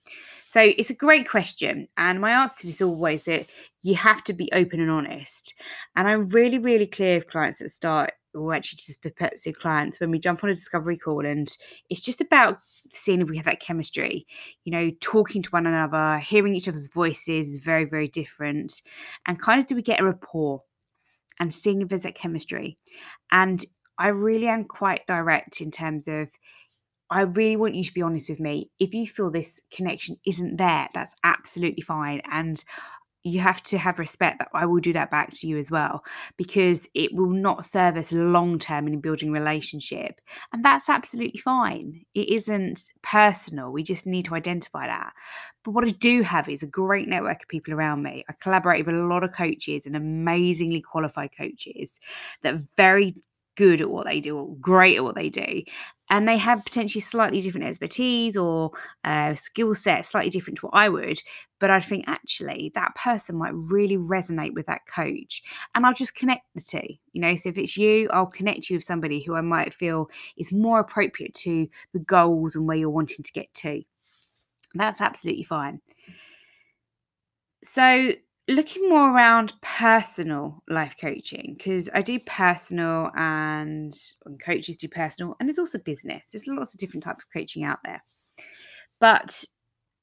So 0.48 0.60
it's 0.60 0.90
a 0.90 0.94
great 0.94 1.26
question. 1.26 1.88
And 1.96 2.20
my 2.20 2.30
answer 2.30 2.68
is 2.68 2.82
always 2.82 3.24
that 3.24 3.46
you 3.80 3.94
have 3.94 4.22
to 4.24 4.34
be 4.34 4.50
open 4.52 4.80
and 4.80 4.90
honest. 4.90 5.54
And 5.96 6.06
I'm 6.06 6.26
really, 6.26 6.58
really 6.58 6.86
clear 6.86 7.16
with 7.16 7.28
clients 7.28 7.62
at 7.62 7.66
the 7.66 7.70
start 7.70 8.12
or 8.34 8.54
actually 8.54 8.76
just 8.76 9.02
prospective 9.02 9.58
clients 9.58 10.00
when 10.00 10.10
we 10.10 10.18
jump 10.18 10.42
on 10.42 10.50
a 10.50 10.54
discovery 10.54 10.96
call 10.96 11.24
and 11.24 11.56
it's 11.90 12.00
just 12.00 12.20
about 12.20 12.58
seeing 12.90 13.20
if 13.20 13.28
we 13.28 13.36
have 13.36 13.46
that 13.46 13.60
chemistry 13.60 14.26
you 14.64 14.72
know 14.72 14.90
talking 15.00 15.42
to 15.42 15.50
one 15.50 15.66
another 15.66 16.18
hearing 16.18 16.54
each 16.54 16.68
other's 16.68 16.88
voices 16.88 17.50
is 17.50 17.58
very 17.58 17.84
very 17.84 18.08
different 18.08 18.80
and 19.26 19.40
kind 19.40 19.60
of 19.60 19.66
do 19.66 19.74
we 19.74 19.82
get 19.82 20.00
a 20.00 20.04
rapport 20.04 20.62
and 21.40 21.52
seeing 21.52 21.82
if 21.82 21.88
there's 21.88 22.02
that 22.02 22.14
chemistry 22.14 22.78
and 23.30 23.64
i 23.98 24.08
really 24.08 24.48
am 24.48 24.64
quite 24.64 25.06
direct 25.06 25.60
in 25.60 25.70
terms 25.70 26.08
of 26.08 26.28
I 27.12 27.20
really 27.22 27.56
want 27.56 27.74
you 27.74 27.84
to 27.84 27.92
be 27.92 28.00
honest 28.00 28.30
with 28.30 28.40
me. 28.40 28.70
If 28.78 28.94
you 28.94 29.06
feel 29.06 29.30
this 29.30 29.60
connection 29.70 30.16
isn't 30.26 30.56
there, 30.56 30.88
that's 30.94 31.14
absolutely 31.22 31.82
fine. 31.82 32.22
And 32.30 32.64
you 33.24 33.40
have 33.40 33.62
to 33.62 33.78
have 33.78 33.98
respect 33.98 34.38
that 34.38 34.48
I 34.52 34.66
will 34.66 34.80
do 34.80 34.92
that 34.94 35.10
back 35.10 35.32
to 35.34 35.46
you 35.46 35.56
as 35.58 35.70
well 35.70 36.04
because 36.36 36.88
it 36.94 37.14
will 37.14 37.30
not 37.30 37.64
serve 37.64 37.96
us 37.96 38.12
long 38.12 38.58
term 38.58 38.86
in 38.88 39.00
building 39.00 39.30
relationship 39.30 40.20
and 40.52 40.64
that's 40.64 40.88
absolutely 40.88 41.40
fine. 41.40 42.04
It 42.14 42.28
isn't 42.28 42.92
personal 43.02 43.72
we 43.72 43.82
just 43.82 44.06
need 44.06 44.24
to 44.26 44.34
identify 44.34 44.86
that. 44.86 45.12
But 45.64 45.72
what 45.72 45.84
I 45.84 45.90
do 45.90 46.22
have 46.22 46.48
is 46.48 46.62
a 46.62 46.66
great 46.66 47.08
network 47.08 47.42
of 47.42 47.48
people 47.48 47.74
around 47.74 48.02
me. 48.02 48.24
I 48.28 48.34
collaborate 48.40 48.84
with 48.86 48.96
a 48.96 49.06
lot 49.06 49.22
of 49.22 49.32
coaches 49.32 49.86
and 49.86 49.94
amazingly 49.94 50.80
qualified 50.80 51.30
coaches 51.36 52.00
that 52.42 52.54
are 52.54 52.62
very 52.76 53.14
good 53.56 53.80
at 53.80 53.90
what 53.90 54.06
they 54.06 54.20
do 54.20 54.38
or 54.38 54.56
great 54.56 54.96
at 54.96 55.04
what 55.04 55.14
they 55.14 55.28
do 55.28 55.62
and 56.12 56.28
they 56.28 56.36
have 56.36 56.64
potentially 56.64 57.00
slightly 57.00 57.40
different 57.40 57.66
expertise 57.66 58.36
or 58.36 58.70
uh, 59.02 59.34
skill 59.34 59.74
set 59.74 60.06
slightly 60.06 60.30
different 60.30 60.58
to 60.58 60.66
what 60.66 60.74
i 60.74 60.88
would 60.88 61.20
but 61.58 61.70
i 61.70 61.80
think 61.80 62.04
actually 62.06 62.70
that 62.74 62.94
person 62.94 63.36
might 63.36 63.54
really 63.54 63.96
resonate 63.96 64.54
with 64.54 64.66
that 64.66 64.82
coach 64.86 65.42
and 65.74 65.84
i'll 65.84 65.94
just 65.94 66.14
connect 66.14 66.42
the 66.54 66.60
two 66.60 66.94
you 67.12 67.20
know? 67.20 67.34
So 67.36 67.48
if 67.48 67.58
it's 67.58 67.76
you 67.76 68.08
i'll 68.12 68.26
connect 68.26 68.70
you 68.70 68.76
with 68.76 68.84
somebody 68.84 69.22
who 69.22 69.34
i 69.34 69.40
might 69.40 69.74
feel 69.74 70.08
is 70.36 70.52
more 70.52 70.80
appropriate 70.80 71.34
to 71.34 71.68
the 71.92 72.00
goals 72.00 72.54
and 72.54 72.66
where 72.66 72.76
you're 72.76 72.90
wanting 72.90 73.22
to 73.22 73.32
get 73.32 73.52
to. 73.54 73.82
That's 74.74 75.00
absolutely 75.00 75.44
fine. 75.44 75.80
So 77.62 78.12
looking 78.48 78.88
more 78.88 79.14
around 79.14 79.52
personal 79.60 80.62
life 80.68 80.96
coaching 81.00 81.54
because 81.56 81.88
I 81.94 82.02
do 82.02 82.18
personal 82.18 83.10
and, 83.14 83.92
and 84.24 84.42
coaches 84.44 84.76
do 84.76 84.88
personal 84.88 85.36
and 85.38 85.48
there's 85.48 85.58
also 85.58 85.78
business. 85.78 86.26
There's 86.32 86.46
lots 86.46 86.74
of 86.74 86.80
different 86.80 87.04
types 87.04 87.24
of 87.24 87.32
coaching 87.32 87.64
out 87.64 87.78
there. 87.84 88.02
But 89.00 89.44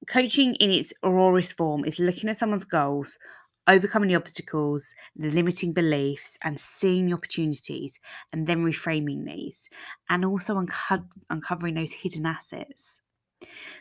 coaching 0.09 0.55
in 0.55 0.71
its 0.71 0.93
rawest 1.03 1.57
form 1.57 1.85
is 1.85 1.99
looking 1.99 2.29
at 2.29 2.37
someone's 2.37 2.65
goals, 2.65 3.17
overcoming 3.67 4.09
the 4.09 4.15
obstacles, 4.15 4.93
the 5.15 5.31
limiting 5.31 5.73
beliefs, 5.73 6.37
and 6.43 6.59
seeing 6.59 7.07
the 7.07 7.13
opportunities, 7.13 7.99
and 8.33 8.47
then 8.47 8.65
reframing 8.65 9.25
these, 9.25 9.69
and 10.09 10.25
also 10.25 10.57
unco- 10.57 11.05
uncovering 11.29 11.75
those 11.75 11.93
hidden 11.93 12.25
assets. 12.25 13.01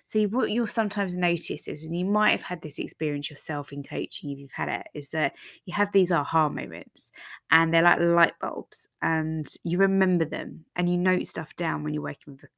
So 0.06 0.22
what 0.24 0.50
you'll 0.50 0.66
sometimes 0.66 1.16
notice 1.16 1.68
is, 1.68 1.84
and 1.84 1.96
you 1.96 2.04
might 2.04 2.32
have 2.32 2.42
had 2.42 2.62
this 2.62 2.78
experience 2.78 3.30
yourself 3.30 3.72
in 3.72 3.82
coaching 3.82 4.30
if 4.30 4.38
you've 4.38 4.52
had 4.52 4.68
it, 4.68 4.86
is 4.94 5.10
that 5.10 5.36
you 5.64 5.74
have 5.74 5.92
these 5.92 6.12
aha 6.12 6.48
moments 6.48 7.12
and 7.50 7.72
they're 7.72 7.82
like 7.82 8.00
light 8.00 8.38
bulbs 8.40 8.88
and 9.02 9.46
you 9.64 9.78
remember 9.78 10.24
them 10.24 10.64
and 10.76 10.88
you 10.88 10.96
note 10.96 11.26
stuff 11.26 11.54
down 11.56 11.82
when 11.84 11.94
you're 11.94 12.02
working 12.02 12.38
with 12.40 12.50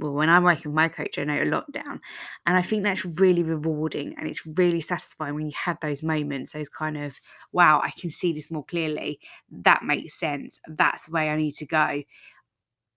well, 0.00 0.12
when 0.12 0.28
I'm 0.28 0.42
working 0.42 0.72
with 0.72 0.74
my 0.74 0.88
coach, 0.88 1.18
I 1.18 1.24
note 1.24 1.46
a 1.46 1.50
lot 1.50 1.70
down. 1.70 2.00
And 2.46 2.56
I 2.56 2.62
think 2.62 2.82
that's 2.82 3.04
really 3.04 3.44
rewarding 3.44 4.14
and 4.18 4.26
it's 4.26 4.44
really 4.44 4.80
satisfying 4.80 5.36
when 5.36 5.46
you 5.46 5.52
have 5.54 5.78
those 5.80 6.02
moments, 6.02 6.52
those 6.52 6.68
kind 6.68 6.96
of, 6.96 7.20
wow, 7.52 7.80
I 7.80 7.90
can 7.90 8.10
see 8.10 8.32
this 8.32 8.50
more 8.50 8.64
clearly. 8.64 9.20
That 9.50 9.84
makes 9.84 10.14
sense. 10.18 10.58
That's 10.66 11.06
the 11.06 11.12
way 11.12 11.30
I 11.30 11.36
need 11.36 11.52
to 11.56 11.66
go 11.66 12.02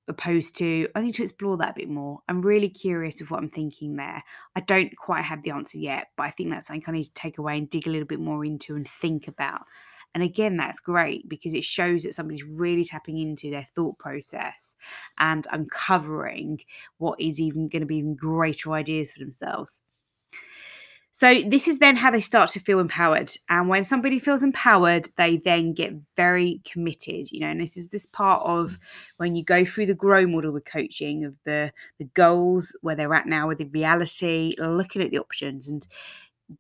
opposed 0.07 0.55
to 0.57 0.87
I 0.95 1.01
need 1.01 1.15
to 1.15 1.23
explore 1.23 1.57
that 1.57 1.71
a 1.71 1.79
bit 1.79 1.89
more. 1.89 2.19
I'm 2.27 2.41
really 2.41 2.69
curious 2.69 3.19
with 3.19 3.29
what 3.29 3.41
I'm 3.41 3.49
thinking 3.49 3.95
there. 3.95 4.23
I 4.55 4.61
don't 4.61 4.95
quite 4.95 5.23
have 5.23 5.43
the 5.43 5.51
answer 5.51 5.77
yet, 5.77 6.07
but 6.15 6.23
I 6.23 6.31
think 6.31 6.49
that's 6.49 6.67
something 6.67 6.83
I 6.87 6.91
need 6.91 7.05
to 7.05 7.13
take 7.13 7.37
away 7.37 7.57
and 7.57 7.69
dig 7.69 7.87
a 7.87 7.91
little 7.91 8.07
bit 8.07 8.19
more 8.19 8.45
into 8.45 8.75
and 8.75 8.87
think 8.87 9.27
about. 9.27 9.61
And 10.13 10.23
again, 10.23 10.57
that's 10.57 10.79
great 10.79 11.27
because 11.27 11.53
it 11.53 11.63
shows 11.63 12.03
that 12.03 12.13
somebody's 12.13 12.43
really 12.43 12.85
tapping 12.85 13.17
into 13.17 13.51
their 13.51 13.67
thought 13.75 13.99
process 13.99 14.75
and 15.19 15.45
uncovering 15.51 16.61
what 16.97 17.19
is 17.19 17.39
even 17.39 17.67
going 17.67 17.81
to 17.81 17.85
be 17.85 17.97
even 17.97 18.15
greater 18.15 18.71
ideas 18.73 19.11
for 19.11 19.19
themselves. 19.19 19.81
So, 21.19 21.41
this 21.41 21.67
is 21.67 21.79
then 21.79 21.95
how 21.95 22.11
they 22.11 22.21
start 22.21 22.51
to 22.51 22.59
feel 22.59 22.79
empowered. 22.79 23.31
And 23.49 23.69
when 23.69 23.83
somebody 23.83 24.19
feels 24.19 24.43
empowered, 24.43 25.09
they 25.17 25.37
then 25.37 25.73
get 25.73 25.93
very 26.15 26.61
committed, 26.63 27.31
you 27.31 27.39
know. 27.39 27.47
And 27.47 27.59
this 27.59 27.75
is 27.75 27.89
this 27.89 28.05
part 28.05 28.43
of 28.45 28.77
when 29.17 29.35
you 29.35 29.43
go 29.43 29.65
through 29.65 29.87
the 29.87 29.95
grow 29.95 30.27
model 30.27 30.51
with 30.51 30.65
coaching 30.65 31.25
of 31.25 31.33
the, 31.43 31.73
the 31.97 32.05
goals, 32.13 32.77
where 32.81 32.95
they're 32.95 33.15
at 33.15 33.25
now 33.25 33.47
with 33.47 33.57
the 33.57 33.65
reality, 33.65 34.53
looking 34.59 35.01
at 35.01 35.09
the 35.09 35.17
options, 35.17 35.67
and 35.67 35.87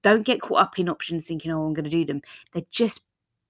don't 0.01 0.25
get 0.25 0.41
caught 0.41 0.61
up 0.63 0.79
in 0.79 0.89
options 0.89 1.27
thinking, 1.27 1.51
oh, 1.51 1.67
I'm 1.67 1.75
going 1.75 1.83
to 1.83 1.91
do 1.91 2.03
them. 2.03 2.23
They're 2.53 2.63
just 2.71 3.01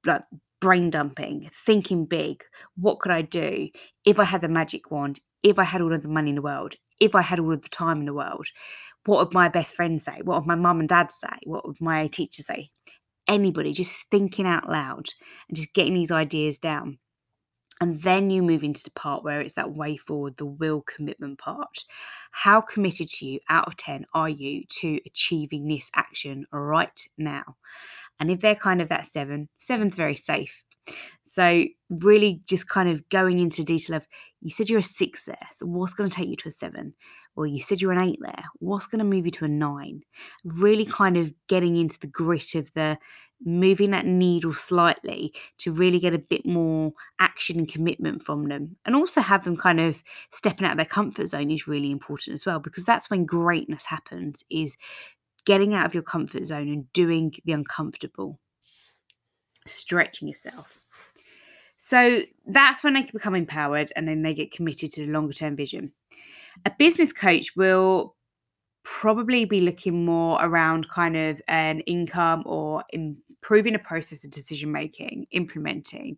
like 0.06 0.24
brain 0.60 0.90
dumping, 0.90 1.50
thinking 1.54 2.04
big. 2.04 2.44
What 2.76 3.00
could 3.00 3.14
I 3.14 3.22
do 3.22 3.70
if 4.04 4.20
I 4.20 4.26
had 4.26 4.42
the 4.42 4.50
magic 4.50 4.92
wand? 4.92 5.22
If 5.42 5.58
I 5.58 5.64
had 5.64 5.80
all 5.80 5.94
of 5.94 6.02
the 6.02 6.10
money 6.10 6.32
in 6.32 6.36
the 6.36 6.42
world? 6.42 6.76
If 7.00 7.16
I 7.16 7.22
had 7.22 7.40
all 7.40 7.54
of 7.54 7.62
the 7.62 7.70
time 7.70 8.02
in 8.02 8.06
the 8.06 8.14
world? 8.14 8.48
What 9.08 9.26
would 9.26 9.34
my 9.34 9.50
best 9.50 9.76
friend 9.76 10.02
say? 10.02 10.20
What 10.24 10.40
would 10.40 10.48
my 10.48 10.56
mum 10.56 10.80
and 10.80 10.90
dad 10.90 11.12
say? 11.12 11.38
What 11.46 11.68
would 11.68 11.82
my 11.82 12.08
teacher 12.08 12.44
say? 12.44 12.68
Anybody 13.28 13.74
just 13.74 13.98
thinking 14.12 14.46
out 14.46 14.70
loud 14.70 15.08
and 15.48 15.58
just 15.58 15.74
getting 15.74 15.94
these 15.94 16.12
ideas 16.12 16.58
down. 16.58 17.00
And 17.80 18.02
then 18.02 18.30
you 18.30 18.42
move 18.42 18.64
into 18.64 18.84
the 18.84 18.92
part 18.92 19.24
where 19.24 19.40
it's 19.40 19.54
that 19.54 19.72
way 19.72 19.98
forward, 19.98 20.38
the 20.38 20.46
will 20.46 20.82
commitment 20.82 21.38
part. 21.38 21.86
How 22.32 22.60
committed 22.60 23.08
to 23.10 23.26
you 23.26 23.40
out 23.50 23.68
of 23.68 23.78
10 23.78 24.06
are 24.14 24.30
you 24.30 24.64
to 24.80 25.00
achieving 25.06 25.68
this 25.68 25.90
action 25.94 26.46
right 26.52 27.00
now? 27.18 27.44
And 28.20 28.32
if 28.32 28.42
they're 28.42 28.56
kind 28.56 28.82
of 28.82 28.90
that 28.90 29.06
seven, 29.06 29.48
seven's 29.56 29.96
very 29.96 30.16
safe. 30.16 30.64
So, 31.24 31.66
really 31.90 32.42
just 32.48 32.68
kind 32.68 32.90
of 32.90 33.08
going 33.10 33.40
into 33.40 33.64
detail 33.64 33.96
of 33.98 34.08
you 34.42 34.50
said 34.50 34.70
you're 34.70 34.80
a 34.80 34.84
six 34.84 35.26
there, 35.26 35.48
so 35.52 35.66
what's 35.66 35.94
going 35.94 36.10
to 36.10 36.16
take 36.16 36.30
you 36.30 36.36
to 36.38 36.50
a 36.50 36.52
seven? 36.52 36.94
Well, 37.36 37.46
you 37.46 37.60
said 37.60 37.82
you're 37.82 37.92
an 37.92 38.10
eight 38.10 38.20
there, 38.22 38.46
what's 38.60 38.88
going 38.88 39.00
to 39.00 39.06
move 39.06 39.26
you 39.26 39.32
to 39.32 39.46
a 39.46 39.50
nine? 39.50 40.02
Really 40.44 40.86
mm. 40.86 40.92
kind 40.92 41.18
of 41.18 41.34
getting 41.48 41.76
into 41.76 42.00
the 42.00 42.08
grit 42.08 42.56
of 42.56 42.74
the 42.74 42.98
moving 43.46 43.92
that 43.92 44.06
needle 44.06 44.54
slightly 44.54 45.34
to 45.60 45.72
really 45.72 46.00
get 46.00 46.14
a 46.14 46.20
bit 46.20 46.46
more 46.46 46.94
action 47.20 47.60
and 47.60 47.68
commitment 47.68 48.22
from 48.22 48.48
them. 48.48 48.76
And 48.86 48.96
also 48.96 49.22
have 49.22 49.44
them 49.44 49.58
kind 49.58 49.80
of 49.80 50.02
stepping 50.32 50.66
out 50.66 50.72
of 50.72 50.78
their 50.78 50.86
comfort 50.86 51.28
zone 51.28 51.52
is 51.52 51.68
really 51.68 51.92
important 51.92 52.34
as 52.34 52.46
well, 52.46 52.60
because 52.60 52.86
that's 52.86 53.10
when 53.10 53.26
greatness 53.26 53.86
happens, 53.86 54.44
is 54.50 54.78
getting 55.46 55.74
out 55.74 55.86
of 55.86 55.94
your 55.94 56.04
comfort 56.04 56.46
zone 56.46 56.68
and 56.68 56.92
doing 56.94 57.34
the 57.46 57.54
uncomfortable 57.54 58.40
stretching 59.68 60.28
yourself. 60.28 60.82
So 61.78 62.24
that's 62.46 62.84
when 62.84 62.96
they 62.96 63.04
can 63.04 63.12
become 63.14 63.36
empowered 63.36 63.92
and 63.96 64.08
then 64.08 64.24
they 64.24 64.34
get 64.34 64.52
committed 64.52 64.92
to 64.94 65.06
the 65.06 65.12
longer 65.12 65.34
term 65.34 65.56
vision. 65.56 65.94
A 66.66 66.72
business 66.78 67.14
coach 67.14 67.56
will 67.56 68.16
probably 68.84 69.46
be 69.46 69.60
looking 69.60 70.06
more 70.06 70.40
around 70.42 70.90
kind 70.90 71.16
of 71.16 71.42
an 71.48 71.82
income 71.82 72.42
or 72.46 72.84
improving 72.92 73.76
a 73.76 73.80
process 73.80 74.26
of 74.26 74.32
decision 74.32 74.72
making, 74.72 75.28
implementing, 75.32 76.18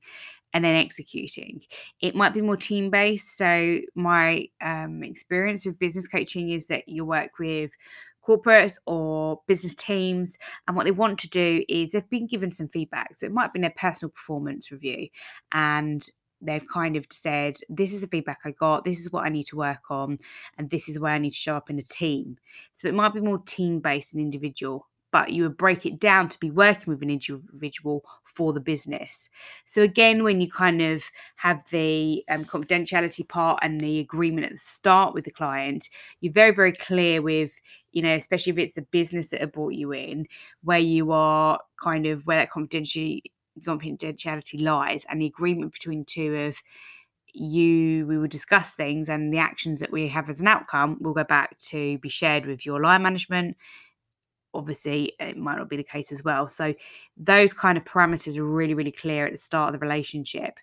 and 0.53 0.63
then 0.63 0.75
executing. 0.75 1.61
It 1.99 2.15
might 2.15 2.33
be 2.33 2.41
more 2.41 2.57
team 2.57 2.89
based. 2.89 3.37
So, 3.37 3.79
my 3.95 4.47
um, 4.61 5.03
experience 5.03 5.65
with 5.65 5.79
business 5.79 6.07
coaching 6.07 6.51
is 6.51 6.67
that 6.67 6.87
you 6.87 7.05
work 7.05 7.39
with 7.39 7.71
corporates 8.29 8.77
or 8.85 9.41
business 9.47 9.75
teams. 9.75 10.37
And 10.67 10.75
what 10.75 10.85
they 10.85 10.91
want 10.91 11.19
to 11.19 11.29
do 11.29 11.63
is 11.67 11.91
they've 11.91 12.09
been 12.09 12.27
given 12.27 12.51
some 12.51 12.67
feedback. 12.67 13.15
So 13.15 13.25
it 13.25 13.31
might 13.31 13.43
have 13.43 13.53
been 13.53 13.63
a 13.63 13.71
personal 13.71 14.11
performance 14.11 14.71
review. 14.71 15.07
And 15.51 16.07
they've 16.41 16.67
kind 16.67 16.95
of 16.95 17.05
said, 17.11 17.57
This 17.69 17.93
is 17.93 18.01
the 18.01 18.07
feedback 18.07 18.39
I 18.45 18.51
got, 18.51 18.85
this 18.85 18.99
is 18.99 19.11
what 19.11 19.25
I 19.25 19.29
need 19.29 19.45
to 19.47 19.57
work 19.57 19.89
on, 19.89 20.19
and 20.57 20.69
this 20.69 20.87
is 20.89 20.99
where 20.99 21.13
I 21.13 21.17
need 21.17 21.31
to 21.31 21.35
show 21.35 21.55
up 21.55 21.69
in 21.69 21.79
a 21.79 21.83
team. 21.83 22.37
So 22.71 22.87
it 22.87 22.93
might 22.93 23.13
be 23.13 23.21
more 23.21 23.39
team 23.39 23.79
based 23.79 24.13
and 24.13 24.21
individual 24.21 24.87
but 25.11 25.31
you 25.31 25.43
would 25.43 25.57
break 25.57 25.85
it 25.85 25.99
down 25.99 26.29
to 26.29 26.39
be 26.39 26.51
working 26.51 26.91
with 26.93 27.01
an 27.01 27.09
individual 27.09 28.03
for 28.23 28.53
the 28.53 28.59
business. 28.59 29.29
So 29.65 29.81
again, 29.81 30.23
when 30.23 30.39
you 30.39 30.49
kind 30.49 30.81
of 30.81 31.03
have 31.35 31.67
the 31.71 32.23
um, 32.29 32.45
confidentiality 32.45 33.27
part 33.27 33.59
and 33.61 33.81
the 33.81 33.99
agreement 33.99 34.45
at 34.45 34.53
the 34.53 34.59
start 34.59 35.13
with 35.13 35.25
the 35.25 35.31
client, 35.31 35.89
you're 36.21 36.33
very, 36.33 36.53
very 36.53 36.71
clear 36.71 37.21
with, 37.21 37.51
you 37.91 38.01
know, 38.01 38.13
especially 38.13 38.51
if 38.51 38.59
it's 38.59 38.73
the 38.73 38.83
business 38.83 39.29
that 39.29 39.41
have 39.41 39.51
brought 39.51 39.73
you 39.73 39.91
in, 39.91 40.27
where 40.63 40.79
you 40.79 41.11
are 41.11 41.59
kind 41.81 42.05
of 42.05 42.25
where 42.25 42.37
that 42.37 42.51
confidentiality 42.51 43.21
confidentiality 43.63 44.61
lies 44.61 45.05
and 45.09 45.21
the 45.21 45.25
agreement 45.25 45.73
between 45.73 46.05
two 46.05 46.33
of 46.33 46.61
you 47.33 48.05
we 48.07 48.17
will 48.17 48.27
discuss 48.27 48.73
things 48.73 49.09
and 49.09 49.33
the 49.33 49.37
actions 49.37 49.79
that 49.79 49.91
we 49.91 50.07
have 50.07 50.29
as 50.29 50.41
an 50.41 50.47
outcome 50.47 50.97
will 51.01 51.13
go 51.13 51.23
back 51.23 51.57
to 51.59 51.97
be 51.99 52.09
shared 52.09 52.45
with 52.45 52.65
your 52.65 52.81
line 52.81 53.03
management 53.03 53.55
obviously 54.53 55.13
it 55.19 55.37
might 55.37 55.57
not 55.57 55.69
be 55.69 55.77
the 55.77 55.83
case 55.83 56.11
as 56.11 56.23
well. 56.23 56.47
So 56.47 56.73
those 57.17 57.53
kind 57.53 57.77
of 57.77 57.83
parameters 57.83 58.37
are 58.37 58.43
really, 58.43 58.73
really 58.73 58.91
clear 58.91 59.25
at 59.25 59.31
the 59.31 59.37
start 59.37 59.73
of 59.73 59.79
the 59.79 59.85
relationship. 59.85 60.59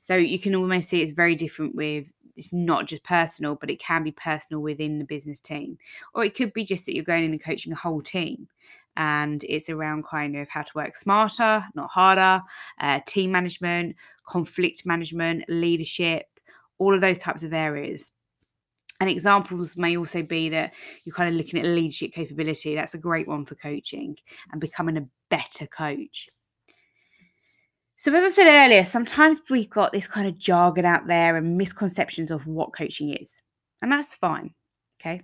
So 0.00 0.16
you 0.16 0.38
can 0.38 0.54
almost 0.54 0.88
see 0.88 1.02
it's 1.02 1.12
very 1.12 1.34
different 1.34 1.74
with 1.74 2.06
it's 2.36 2.52
not 2.52 2.86
just 2.86 3.04
personal, 3.04 3.54
but 3.54 3.70
it 3.70 3.80
can 3.80 4.02
be 4.02 4.12
personal 4.12 4.62
within 4.62 4.98
the 4.98 5.04
business 5.04 5.40
team. 5.40 5.78
Or 6.14 6.24
it 6.24 6.34
could 6.34 6.52
be 6.52 6.64
just 6.64 6.86
that 6.86 6.94
you're 6.94 7.04
going 7.04 7.24
in 7.24 7.32
and 7.32 7.42
coaching 7.42 7.72
a 7.72 7.76
whole 7.76 8.00
team. 8.00 8.48
And 8.96 9.44
it's 9.44 9.68
around 9.68 10.06
kind 10.06 10.36
of 10.36 10.48
how 10.48 10.62
to 10.62 10.72
work 10.74 10.96
smarter, 10.96 11.64
not 11.74 11.90
harder, 11.90 12.42
uh, 12.80 13.00
team 13.06 13.30
management, 13.32 13.96
conflict 14.26 14.84
management, 14.86 15.44
leadership, 15.48 16.26
all 16.78 16.94
of 16.94 17.00
those 17.00 17.18
types 17.18 17.44
of 17.44 17.52
areas. 17.52 18.12
And 19.00 19.08
examples 19.08 19.76
may 19.76 19.96
also 19.96 20.22
be 20.22 20.50
that 20.50 20.74
you're 21.04 21.14
kind 21.14 21.32
of 21.32 21.34
looking 21.36 21.58
at 21.58 21.66
leadership 21.66 22.12
capability. 22.12 22.74
That's 22.74 22.94
a 22.94 22.98
great 22.98 23.26
one 23.26 23.46
for 23.46 23.54
coaching 23.54 24.16
and 24.52 24.60
becoming 24.60 24.98
a 24.98 25.06
better 25.30 25.66
coach. 25.66 26.28
So, 27.96 28.14
as 28.14 28.24
I 28.24 28.28
said 28.30 28.46
earlier, 28.46 28.84
sometimes 28.84 29.42
we've 29.50 29.68
got 29.68 29.92
this 29.92 30.06
kind 30.06 30.28
of 30.28 30.38
jargon 30.38 30.86
out 30.86 31.06
there 31.06 31.36
and 31.36 31.58
misconceptions 31.58 32.30
of 32.30 32.46
what 32.46 32.72
coaching 32.72 33.14
is. 33.14 33.42
And 33.82 33.92
that's 33.92 34.14
fine. 34.14 34.54
Okay. 35.00 35.22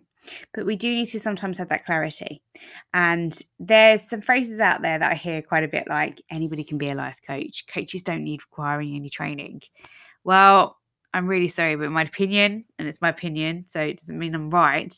But 0.54 0.66
we 0.66 0.76
do 0.76 0.92
need 0.92 1.06
to 1.06 1.21
sometimes 1.21 1.59
have 1.59 1.68
that 1.68 1.85
clarity. 1.85 2.42
And 2.92 3.38
there's 3.59 4.02
some 4.09 4.21
phrases 4.21 4.61
out 4.61 4.83
there 4.83 4.99
that 4.99 5.12
I 5.12 5.14
hear 5.14 5.42
quite 5.42 5.64
a 5.64 5.68
bit 5.68 5.88
like 5.88 6.21
anybody 6.30 6.64
can 6.64 6.78
be 6.78 6.90
a 6.90 6.95
life 6.95 7.18
coach. 7.26 7.64
Coaches 7.66 8.02
don't 8.02 8.25
need 8.25 8.42
requiring 8.42 8.95
any 8.95 9.11
training. 9.11 9.62
Well, 10.25 10.78
I'm 11.17 11.27
really 11.27 11.49
sorry, 11.49 11.77
but 11.77 11.91
my 11.91 12.03
opinion, 12.03 12.67
and 12.79 12.87
it's 12.87 13.01
my 13.01 13.09
opinion, 13.09 13.65
so 13.69 13.81
it 13.81 13.97
doesn't 13.97 14.19
mean 14.19 14.35
I'm 14.35 14.51
right, 14.51 14.95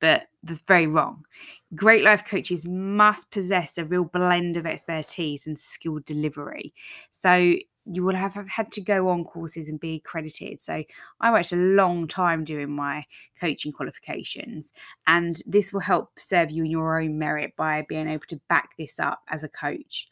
but 0.00 0.22
that's 0.42 0.60
very 0.60 0.86
wrong. 0.86 1.26
Great 1.74 2.04
life 2.04 2.24
coaches 2.24 2.64
must 2.66 3.30
possess 3.30 3.76
a 3.76 3.84
real 3.84 4.04
blend 4.04 4.56
of 4.56 4.64
expertise 4.64 5.46
and 5.46 5.58
skilled 5.58 6.06
delivery. 6.06 6.72
So 7.10 7.56
you 7.84 8.02
will 8.02 8.14
have 8.14 8.34
had 8.48 8.72
to 8.72 8.80
go 8.80 9.10
on 9.10 9.24
courses 9.24 9.68
and 9.68 9.78
be 9.78 9.96
accredited. 9.96 10.62
So 10.62 10.84
I 11.20 11.30
worked 11.30 11.52
a 11.52 11.56
long 11.56 12.08
time 12.08 12.44
doing 12.44 12.70
my 12.70 13.04
coaching 13.38 13.72
qualifications, 13.72 14.72
and 15.06 15.38
this 15.44 15.70
will 15.70 15.80
help 15.80 16.18
serve 16.18 16.50
you 16.50 16.64
in 16.64 16.70
your 16.70 16.98
own 16.98 17.18
merit 17.18 17.52
by 17.58 17.84
being 17.86 18.08
able 18.08 18.24
to 18.28 18.40
back 18.48 18.70
this 18.78 18.98
up 18.98 19.20
as 19.28 19.44
a 19.44 19.48
coach. 19.50 20.08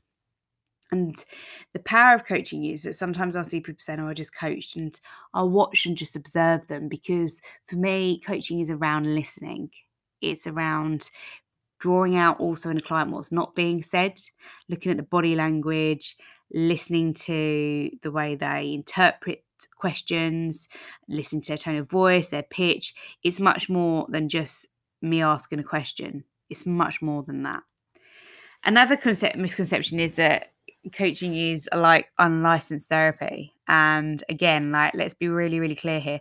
And 0.92 1.16
the 1.72 1.80
power 1.80 2.14
of 2.14 2.26
coaching 2.26 2.64
is 2.64 2.84
that 2.84 2.94
sometimes 2.94 3.34
I'll 3.34 3.44
see 3.44 3.60
people 3.60 3.80
saying, 3.80 4.00
Oh, 4.00 4.08
I 4.08 4.14
just 4.14 4.36
coached, 4.36 4.76
and 4.76 4.98
I'll 5.34 5.50
watch 5.50 5.86
and 5.86 5.96
just 5.96 6.16
observe 6.16 6.66
them 6.68 6.88
because 6.88 7.42
for 7.64 7.76
me, 7.76 8.20
coaching 8.20 8.60
is 8.60 8.70
around 8.70 9.12
listening. 9.12 9.70
It's 10.20 10.46
around 10.46 11.10
drawing 11.78 12.16
out 12.16 12.40
also 12.40 12.70
in 12.70 12.76
a 12.76 12.80
client 12.80 13.10
what's 13.10 13.32
not 13.32 13.54
being 13.54 13.82
said, 13.82 14.20
looking 14.68 14.90
at 14.90 14.96
the 14.96 15.02
body 15.02 15.34
language, 15.34 16.16
listening 16.52 17.12
to 17.12 17.90
the 18.02 18.10
way 18.10 18.34
they 18.34 18.72
interpret 18.72 19.42
questions, 19.76 20.68
listening 21.08 21.42
to 21.42 21.48
their 21.48 21.56
tone 21.58 21.76
of 21.76 21.90
voice, 21.90 22.28
their 22.28 22.42
pitch. 22.42 22.94
It's 23.22 23.40
much 23.40 23.68
more 23.68 24.06
than 24.08 24.28
just 24.28 24.66
me 25.02 25.22
asking 25.22 25.58
a 25.58 25.64
question. 25.64 26.24
It's 26.48 26.66
much 26.66 27.02
more 27.02 27.22
than 27.22 27.42
that. 27.42 27.62
Another 28.64 28.96
concept 28.96 29.36
misconception 29.36 30.00
is 30.00 30.16
that 30.16 30.52
coaching 30.92 31.36
is 31.36 31.68
uh, 31.72 31.80
like 31.80 32.10
unlicensed 32.18 32.88
therapy. 32.88 33.54
And 33.68 34.22
again, 34.28 34.72
like 34.72 34.94
let's 34.94 35.14
be 35.14 35.28
really, 35.28 35.60
really 35.60 35.74
clear 35.74 36.00
here. 36.00 36.20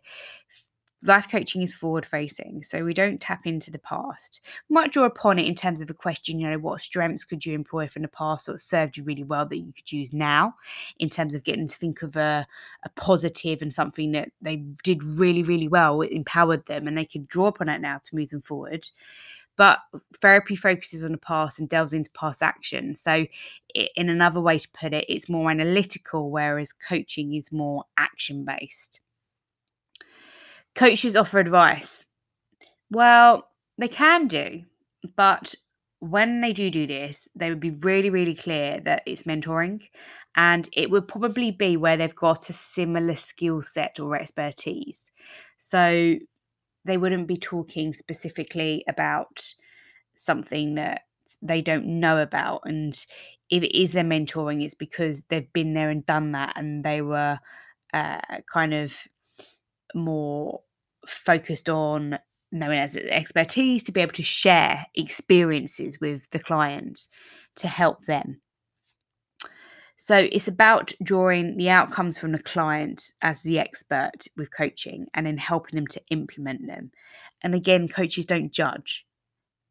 Life 1.04 1.30
coaching 1.30 1.62
is 1.62 1.76
forward 1.76 2.04
facing 2.04 2.64
so 2.64 2.84
we 2.84 2.96
don't 2.96 3.22
tap 3.22 3.46
into 3.46 3.70
the 3.70 3.78
past. 3.78 4.42
We 4.70 4.74
might 4.74 4.92
draw 4.92 5.06
upon 5.06 5.38
it 5.38 5.46
in 5.46 5.54
terms 5.54 5.82
of 5.82 5.90
a 5.92 5.94
question 5.94 6.40
you 6.40 6.48
know 6.48 6.58
what 6.58 6.82
strengths 6.82 7.24
could 7.24 7.46
you 7.46 7.54
employ 7.54 7.88
from 7.88 8.02
the 8.02 8.08
past 8.08 8.50
or 8.50 8.58
served 8.58 8.98
you 8.98 9.04
really 9.04 9.24
well 9.24 9.46
that 9.46 9.58
you 9.60 9.72
could 9.72 9.92
use 9.92 10.12
now? 10.12 10.56
In 10.98 11.12
terms 11.12 11.36
of 11.36 11.44
getting 11.44 11.68
to 11.68 11.78
think 11.78 12.02
of 12.02 12.16
a, 12.16 12.48
a 12.84 12.90
positive 12.96 13.62
and 13.62 13.72
something 13.72 14.14
that 14.14 14.30
they 14.42 14.64
did 14.84 15.04
really 15.04 15.44
really 15.44 15.68
well 15.68 16.02
empowered 16.02 16.66
them 16.66 16.88
and 16.88 16.98
they 16.98 17.06
could 17.06 17.28
draw 17.28 17.48
upon 17.48 17.70
it 17.70 17.82
now 17.82 18.00
to 18.04 18.16
move 18.16 18.30
them 18.30 18.42
forward 18.42 18.90
but 19.58 19.80
therapy 20.22 20.56
focuses 20.56 21.04
on 21.04 21.12
the 21.12 21.18
past 21.18 21.60
and 21.60 21.70
delves 21.70 21.94
into 21.94 22.10
past 22.12 22.44
action. 22.44 22.96
So, 22.96 23.26
in 23.96 24.10
another 24.10 24.42
way 24.42 24.58
to 24.58 24.70
put 24.70 24.94
it, 24.94 25.06
it's 25.08 25.30
more 25.30 25.50
analytical, 25.52 26.32
whereas 26.32 26.74
coaching 26.74 27.34
is 27.34 27.52
more 27.52 27.84
action 27.98 28.46
based. 28.46 29.00
Coaches 30.76 31.16
offer 31.16 31.40
advice. 31.40 32.06
Well, 32.92 33.48
they 33.78 33.88
can 33.88 34.28
do, 34.28 34.64
but 35.16 35.56
when 36.00 36.42
they 36.42 36.54
do 36.54 36.70
do 36.70 36.86
this, 36.86 37.30
they 37.36 37.50
would 37.50 37.60
be 37.60 37.72
really, 37.72 38.10
really 38.10 38.36
clear 38.36 38.80
that 38.82 39.04
it's 39.06 39.24
mentoring 39.24 39.82
and 40.36 40.70
it 40.74 40.90
would 40.92 41.08
probably 41.08 41.52
be 41.52 41.78
where 41.78 41.98
they've 41.98 42.16
got 42.16 42.50
a 42.50 42.54
similar 42.54 43.16
skill 43.16 43.62
set 43.62 44.00
or 44.00 44.16
expertise. 44.16 45.12
So 45.58 46.16
they 46.86 46.98
wouldn't 46.98 47.28
be 47.28 47.38
talking 47.38 47.94
specifically 47.94 48.84
about 48.88 49.54
something 50.16 50.76
that 50.76 51.02
they 51.42 51.62
don't 51.62 51.86
know 51.86 52.20
about. 52.20 52.62
And 52.66 52.94
if 53.50 53.64
it 53.64 53.78
is 53.78 53.94
their 53.94 54.04
mentoring, 54.04 54.64
it's 54.64 54.76
because 54.76 55.24
they've 55.30 55.52
been 55.54 55.74
there 55.74 55.90
and 55.90 56.06
done 56.06 56.32
that 56.34 56.54
and 56.56 56.84
they 56.84 57.02
were 57.02 57.40
uh, 57.94 58.22
kind 58.52 58.74
of 58.74 58.96
more 59.94 60.62
focused 61.08 61.70
on 61.70 62.20
knowing 62.52 62.80
as 62.80 62.96
expertise 62.96 63.84
to 63.84 63.92
be 63.92 64.02
able 64.02 64.14
to 64.14 64.24
share 64.24 64.86
experiences 64.96 66.00
with 66.00 66.30
the 66.30 66.40
client 66.40 67.08
to 67.56 67.68
help 67.68 68.06
them. 68.06 68.42
So 69.98 70.28
it's 70.32 70.48
about 70.48 70.94
drawing 71.02 71.58
the 71.58 71.70
outcomes 71.70 72.18
from 72.18 72.34
the 72.34 72.40
client 72.40 73.14
as 73.22 73.42
the 73.42 73.60
expert 73.60 74.28
with 74.36 74.56
coaching 74.56 75.08
and 75.14 75.26
then 75.26 75.38
helping 75.38 75.76
them 75.76 75.88
to 75.88 76.02
implement 76.10 76.68
them. 76.68 76.92
And 77.42 77.56
again, 77.56 77.88
coaches 77.88 78.26
don't 78.26 78.52
judge. 78.52 79.06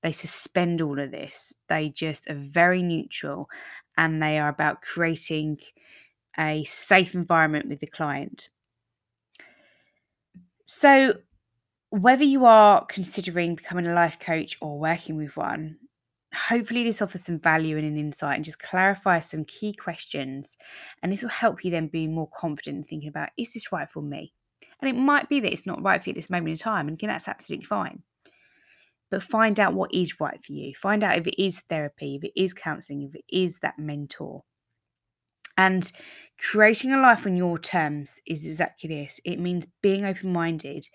They 0.02 0.12
suspend 0.12 0.80
all 0.80 0.98
of 0.98 1.10
this. 1.10 1.54
They 1.68 1.90
just 1.90 2.28
are 2.28 2.34
very 2.38 2.82
neutral 2.82 3.48
and 3.96 4.22
they 4.22 4.38
are 4.38 4.48
about 4.48 4.82
creating 4.82 5.58
a 6.38 6.64
safe 6.64 7.14
environment 7.14 7.68
with 7.68 7.80
the 7.80 7.86
client. 7.86 8.48
So, 10.66 11.18
whether 11.90 12.24
you 12.24 12.44
are 12.44 12.84
considering 12.86 13.54
becoming 13.54 13.86
a 13.86 13.94
life 13.94 14.18
coach 14.18 14.56
or 14.60 14.78
working 14.78 15.16
with 15.16 15.36
one, 15.36 15.76
hopefully 16.34 16.84
this 16.84 17.02
offers 17.02 17.24
some 17.24 17.38
value 17.38 17.76
and 17.76 17.86
an 17.86 17.96
insight 17.96 18.36
and 18.36 18.44
just 18.44 18.58
clarify 18.58 19.20
some 19.20 19.44
key 19.44 19.72
questions. 19.72 20.56
And 21.02 21.12
this 21.12 21.22
will 21.22 21.30
help 21.30 21.64
you 21.64 21.70
then 21.70 21.88
be 21.88 22.06
more 22.06 22.28
confident 22.34 22.76
in 22.76 22.84
thinking 22.84 23.08
about 23.08 23.30
is 23.38 23.52
this 23.54 23.72
right 23.72 23.88
for 23.90 24.02
me? 24.02 24.32
And 24.80 24.88
it 24.88 25.00
might 25.00 25.28
be 25.28 25.40
that 25.40 25.52
it's 25.52 25.66
not 25.66 25.82
right 25.82 26.02
for 26.02 26.08
you 26.08 26.12
at 26.12 26.16
this 26.16 26.30
moment 26.30 26.50
in 26.50 26.56
time, 26.56 26.88
and 26.88 26.96
again, 26.96 27.08
that's 27.08 27.28
absolutely 27.28 27.66
fine. 27.66 28.02
But 29.10 29.22
find 29.22 29.60
out 29.60 29.74
what 29.74 29.94
is 29.94 30.18
right 30.20 30.42
for 30.42 30.52
you. 30.52 30.74
Find 30.74 31.04
out 31.04 31.18
if 31.18 31.26
it 31.26 31.40
is 31.42 31.60
therapy, 31.68 32.16
if 32.16 32.24
it 32.24 32.32
is 32.36 32.52
counseling, 32.52 33.02
if 33.02 33.14
it 33.14 33.24
is 33.28 33.60
that 33.60 33.78
mentor. 33.78 34.42
And 35.56 35.90
creating 36.40 36.92
a 36.92 37.00
life 37.00 37.26
on 37.26 37.36
your 37.36 37.58
terms 37.58 38.20
is 38.26 38.46
exactly 38.46 38.88
this 38.88 39.20
it 39.24 39.38
means 39.38 39.68
being 39.82 40.04
open 40.04 40.32
minded 40.32 40.88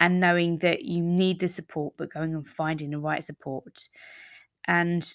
and 0.00 0.20
knowing 0.20 0.58
that 0.58 0.82
you 0.82 1.02
need 1.02 1.40
the 1.40 1.48
support, 1.48 1.94
but 1.96 2.12
going 2.12 2.34
and 2.34 2.46
finding 2.46 2.90
the 2.90 2.98
right 2.98 3.24
support. 3.24 3.88
And 4.66 5.06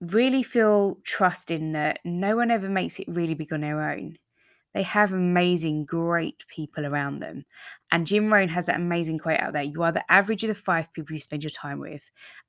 really 0.00 0.42
feel 0.42 0.98
trust 1.04 1.50
in 1.50 1.72
that 1.72 2.00
no 2.04 2.36
one 2.36 2.50
ever 2.50 2.68
makes 2.68 2.98
it 2.98 3.06
really 3.08 3.34
big 3.34 3.52
on 3.52 3.60
their 3.60 3.90
own. 3.90 4.16
They 4.74 4.82
have 4.84 5.12
amazing, 5.12 5.84
great 5.84 6.44
people 6.48 6.86
around 6.86 7.20
them. 7.20 7.44
And 7.90 8.06
Jim 8.06 8.32
Rohn 8.32 8.48
has 8.48 8.66
that 8.66 8.76
amazing 8.76 9.18
quote 9.18 9.38
out 9.38 9.52
there 9.52 9.62
You 9.62 9.82
are 9.82 9.92
the 9.92 10.10
average 10.10 10.44
of 10.44 10.48
the 10.48 10.54
five 10.54 10.90
people 10.94 11.12
you 11.12 11.20
spend 11.20 11.42
your 11.42 11.50
time 11.50 11.78
with. 11.78 12.00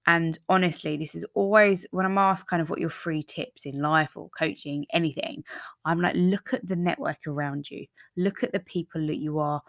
And 0.07 0.37
honestly, 0.47 0.95
this 0.95 1.15
is 1.15 1.25
always 1.33 1.85
when 1.91 2.05
I'm 2.05 2.17
asked 2.17 2.47
kind 2.47 2.61
of 2.61 2.69
what 2.69 2.79
your 2.79 2.89
free 2.89 3.23
tips 3.23 3.65
in 3.65 3.81
life 3.81 4.15
or 4.15 4.29
coaching, 4.29 4.85
anything, 4.93 5.43
I'm 5.83 5.99
like, 5.99 6.15
look 6.15 6.53
at 6.53 6.65
the 6.65 6.77
network 6.77 7.27
around 7.27 7.69
you, 7.69 7.87
look 8.15 8.41
at 8.41 8.53
the 8.53 8.61
people 8.61 9.05
that 9.07 9.19
you 9.19 9.39
are 9.39 9.61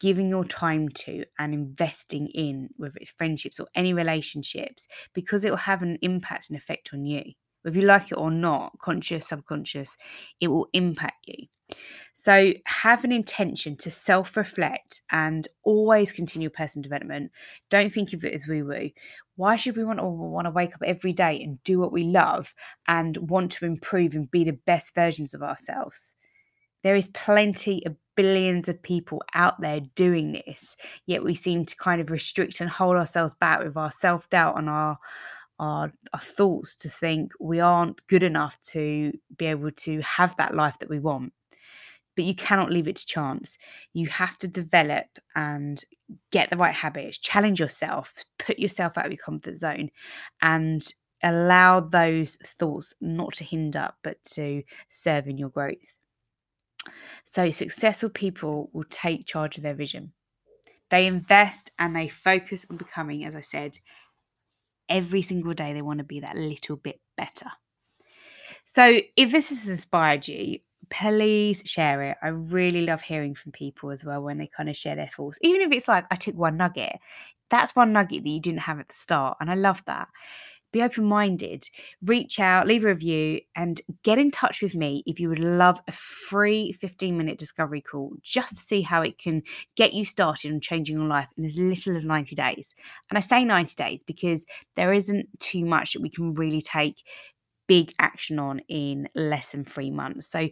giving 0.00 0.28
your 0.28 0.44
time 0.44 0.88
to 0.88 1.24
and 1.38 1.54
investing 1.54 2.28
in, 2.28 2.70
whether 2.76 2.96
it's 2.96 3.10
friendships 3.10 3.60
or 3.60 3.66
any 3.74 3.92
relationships, 3.92 4.86
because 5.12 5.44
it 5.44 5.50
will 5.50 5.56
have 5.56 5.82
an 5.82 5.98
impact 6.02 6.50
and 6.50 6.58
effect 6.58 6.90
on 6.92 7.04
you. 7.04 7.22
Whether 7.62 7.78
you 7.78 7.86
like 7.86 8.12
it 8.12 8.14
or 8.18 8.30
not, 8.30 8.78
conscious, 8.80 9.28
subconscious, 9.28 9.96
it 10.40 10.48
will 10.48 10.68
impact 10.72 11.26
you. 11.26 11.46
So, 12.14 12.52
have 12.64 13.04
an 13.04 13.12
intention 13.12 13.76
to 13.78 13.90
self 13.90 14.36
reflect 14.36 15.02
and 15.10 15.46
always 15.62 16.12
continue 16.12 16.48
personal 16.48 16.82
development. 16.82 17.30
Don't 17.68 17.92
think 17.92 18.12
of 18.12 18.24
it 18.24 18.32
as 18.32 18.46
woo 18.46 18.64
woo. 18.64 18.90
Why 19.36 19.56
should 19.56 19.76
we 19.76 19.84
want 19.84 19.98
to, 19.98 20.06
want 20.06 20.46
to 20.46 20.50
wake 20.50 20.74
up 20.74 20.82
every 20.84 21.12
day 21.12 21.40
and 21.42 21.62
do 21.64 21.78
what 21.78 21.92
we 21.92 22.04
love 22.04 22.54
and 22.86 23.16
want 23.18 23.52
to 23.52 23.66
improve 23.66 24.14
and 24.14 24.30
be 24.30 24.44
the 24.44 24.58
best 24.66 24.94
versions 24.94 25.34
of 25.34 25.42
ourselves? 25.42 26.16
There 26.82 26.96
is 26.96 27.08
plenty 27.08 27.84
of 27.86 27.96
billions 28.18 28.68
of 28.68 28.82
people 28.82 29.22
out 29.34 29.60
there 29.60 29.80
doing 29.94 30.32
this, 30.32 30.76
yet 31.06 31.22
we 31.22 31.36
seem 31.36 31.64
to 31.64 31.76
kind 31.76 32.00
of 32.00 32.10
restrict 32.10 32.60
and 32.60 32.68
hold 32.68 32.96
ourselves 32.96 33.36
back 33.36 33.62
with 33.62 33.76
our 33.76 33.92
self 33.92 34.28
doubt 34.28 34.58
and 34.58 34.68
our, 34.68 34.98
our, 35.60 35.92
our 36.12 36.20
thoughts 36.20 36.74
to 36.74 36.88
think 36.88 37.30
we 37.38 37.60
aren't 37.60 38.04
good 38.08 38.24
enough 38.24 38.60
to 38.62 39.12
be 39.36 39.46
able 39.46 39.70
to 39.70 40.00
have 40.00 40.36
that 40.36 40.56
life 40.56 40.76
that 40.80 40.90
we 40.90 40.98
want 40.98 41.32
but 42.16 42.24
you 42.24 42.34
cannot 42.34 42.72
leave 42.72 42.88
it 42.88 42.96
to 42.96 43.06
chance. 43.06 43.58
You 43.92 44.08
have 44.08 44.36
to 44.38 44.48
develop 44.48 45.06
and 45.36 45.80
get 46.32 46.50
the 46.50 46.56
right 46.56 46.74
habits, 46.74 47.16
challenge 47.16 47.60
yourself, 47.60 48.12
put 48.40 48.58
yourself 48.58 48.98
out 48.98 49.06
of 49.06 49.12
your 49.12 49.18
comfort 49.18 49.56
zone, 49.56 49.90
and 50.42 50.84
allow 51.22 51.78
those 51.78 52.34
thoughts 52.44 52.92
not 53.00 53.34
to 53.34 53.44
hinder 53.44 53.88
but 54.02 54.16
to 54.32 54.64
serve 54.88 55.28
in 55.28 55.38
your 55.38 55.50
growth. 55.50 55.94
So, 57.24 57.50
successful 57.50 58.10
people 58.10 58.70
will 58.72 58.84
take 58.90 59.26
charge 59.26 59.56
of 59.56 59.62
their 59.62 59.74
vision. 59.74 60.12
They 60.90 61.06
invest 61.06 61.70
and 61.78 61.94
they 61.94 62.08
focus 62.08 62.64
on 62.70 62.76
becoming, 62.76 63.24
as 63.24 63.34
I 63.34 63.42
said, 63.42 63.78
every 64.88 65.22
single 65.22 65.54
day 65.54 65.72
they 65.72 65.82
want 65.82 65.98
to 65.98 66.04
be 66.04 66.20
that 66.20 66.36
little 66.36 66.76
bit 66.76 67.00
better. 67.16 67.50
So, 68.64 69.00
if 69.16 69.32
this 69.32 69.50
has 69.50 69.68
inspired 69.68 70.26
you, 70.28 70.60
please 70.90 71.62
share 71.64 72.02
it. 72.02 72.16
I 72.22 72.28
really 72.28 72.82
love 72.86 73.02
hearing 73.02 73.34
from 73.34 73.52
people 73.52 73.90
as 73.90 74.04
well 74.04 74.22
when 74.22 74.38
they 74.38 74.46
kind 74.46 74.68
of 74.68 74.76
share 74.76 74.96
their 74.96 75.08
thoughts. 75.08 75.38
Even 75.42 75.60
if 75.62 75.72
it's 75.72 75.88
like 75.88 76.06
I 76.10 76.16
took 76.16 76.34
one 76.34 76.56
nugget, 76.56 76.98
that's 77.50 77.76
one 77.76 77.92
nugget 77.92 78.24
that 78.24 78.30
you 78.30 78.40
didn't 78.40 78.60
have 78.60 78.80
at 78.80 78.88
the 78.88 78.94
start. 78.94 79.36
And 79.40 79.50
I 79.50 79.54
love 79.54 79.82
that. 79.86 80.08
Be 80.72 80.82
open 80.82 81.04
minded, 81.04 81.64
reach 82.02 82.38
out, 82.38 82.66
leave 82.66 82.84
a 82.84 82.88
review, 82.88 83.40
and 83.56 83.80
get 84.02 84.18
in 84.18 84.30
touch 84.30 84.60
with 84.60 84.74
me 84.74 85.02
if 85.06 85.18
you 85.18 85.28
would 85.28 85.38
love 85.38 85.80
a 85.88 85.92
free 85.92 86.72
15 86.72 87.16
minute 87.16 87.38
discovery 87.38 87.80
call 87.80 88.12
just 88.22 88.50
to 88.50 88.56
see 88.56 88.82
how 88.82 89.02
it 89.02 89.18
can 89.18 89.42
get 89.76 89.94
you 89.94 90.04
started 90.04 90.52
on 90.52 90.60
changing 90.60 90.98
your 90.98 91.06
life 91.06 91.28
in 91.36 91.44
as 91.44 91.56
little 91.56 91.96
as 91.96 92.04
90 92.04 92.34
days. 92.34 92.74
And 93.10 93.16
I 93.16 93.20
say 93.20 93.44
90 93.44 93.74
days 93.76 94.02
because 94.06 94.44
there 94.76 94.92
isn't 94.92 95.26
too 95.40 95.64
much 95.64 95.94
that 95.94 96.02
we 96.02 96.10
can 96.10 96.32
really 96.32 96.60
take 96.60 97.02
big 97.66 97.92
action 97.98 98.38
on 98.38 98.60
in 98.68 99.08
less 99.14 99.52
than 99.52 99.64
three 99.64 99.90
months. 99.90 100.28
So, 100.28 100.48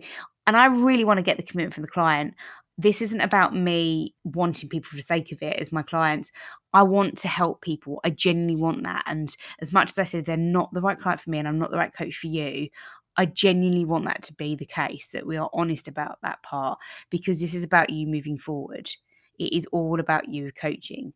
and 0.46 0.56
I 0.56 0.66
really 0.66 1.04
want 1.04 1.18
to 1.18 1.22
get 1.22 1.38
the 1.38 1.42
commitment 1.42 1.74
from 1.74 1.82
the 1.82 1.88
client. 1.88 2.34
This 2.78 3.00
isn't 3.00 3.20
about 3.22 3.54
me 3.54 4.14
wanting 4.24 4.68
people 4.68 4.90
for 4.90 4.96
the 4.96 5.02
sake 5.02 5.32
of 5.32 5.42
it 5.42 5.58
as 5.58 5.72
my 5.72 5.82
clients. 5.82 6.30
I 6.74 6.82
want 6.82 7.16
to 7.18 7.28
help 7.28 7.62
people. 7.62 8.00
I 8.04 8.10
genuinely 8.10 8.56
want 8.56 8.82
that. 8.84 9.04
And 9.06 9.34
as 9.62 9.72
much 9.72 9.90
as 9.90 9.98
I 9.98 10.04
said 10.04 10.26
they're 10.26 10.36
not 10.36 10.72
the 10.72 10.82
right 10.82 10.98
client 10.98 11.20
for 11.20 11.30
me 11.30 11.38
and 11.38 11.48
I'm 11.48 11.58
not 11.58 11.70
the 11.70 11.78
right 11.78 11.92
coach 11.92 12.16
for 12.16 12.26
you, 12.26 12.68
I 13.16 13.26
genuinely 13.26 13.86
want 13.86 14.04
that 14.04 14.22
to 14.24 14.34
be 14.34 14.56
the 14.56 14.66
case, 14.66 15.08
that 15.12 15.26
we 15.26 15.36
are 15.38 15.50
honest 15.54 15.88
about 15.88 16.18
that 16.22 16.42
part 16.42 16.78
because 17.10 17.40
this 17.40 17.54
is 17.54 17.64
about 17.64 17.90
you 17.90 18.06
moving 18.06 18.38
forward. 18.38 18.90
It 19.38 19.52
is 19.54 19.66
all 19.72 20.00
about 20.00 20.28
you 20.28 20.52
coaching. 20.52 21.14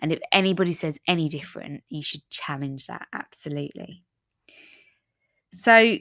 And 0.00 0.12
if 0.12 0.20
anybody 0.32 0.72
says 0.72 0.98
any 1.06 1.28
different, 1.28 1.82
you 1.88 2.02
should 2.02 2.28
challenge 2.30 2.86
that 2.86 3.06
absolutely. 3.12 4.02
So, 5.54 5.98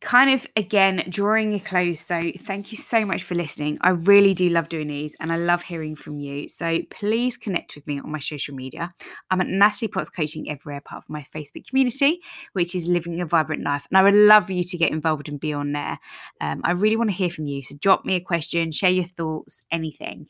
kind 0.00 0.30
of 0.30 0.46
again 0.56 1.04
drawing 1.08 1.54
a 1.54 1.60
close. 1.60 2.00
So, 2.00 2.32
thank 2.40 2.72
you 2.72 2.78
so 2.78 3.04
much 3.04 3.22
for 3.22 3.34
listening. 3.34 3.78
I 3.82 3.90
really 3.90 4.34
do 4.34 4.48
love 4.48 4.68
doing 4.68 4.88
these 4.88 5.16
and 5.20 5.32
I 5.32 5.36
love 5.36 5.62
hearing 5.62 5.96
from 5.96 6.18
you. 6.18 6.48
So, 6.48 6.80
please 6.90 7.36
connect 7.36 7.74
with 7.74 7.86
me 7.86 8.00
on 8.00 8.10
my 8.10 8.18
social 8.18 8.54
media. 8.54 8.92
I'm 9.30 9.40
at 9.40 9.46
Natalie 9.46 9.88
Potts 9.88 10.10
Coaching 10.10 10.50
everywhere, 10.50 10.78
apart 10.78 11.04
from 11.04 11.14
my 11.14 11.26
Facebook 11.34 11.66
community, 11.68 12.20
which 12.52 12.74
is 12.74 12.86
Living 12.86 13.20
a 13.20 13.26
Vibrant 13.26 13.64
Life. 13.64 13.86
And 13.90 13.98
I 13.98 14.02
would 14.02 14.14
love 14.14 14.50
you 14.50 14.64
to 14.64 14.76
get 14.76 14.92
involved 14.92 15.28
and 15.28 15.40
be 15.40 15.52
on 15.52 15.72
there. 15.72 15.98
Um, 16.40 16.60
I 16.64 16.72
really 16.72 16.96
want 16.96 17.10
to 17.10 17.16
hear 17.16 17.30
from 17.30 17.46
you. 17.46 17.62
So, 17.62 17.74
drop 17.76 18.04
me 18.04 18.14
a 18.16 18.20
question, 18.20 18.72
share 18.72 18.90
your 18.90 19.06
thoughts, 19.06 19.62
anything. 19.70 20.28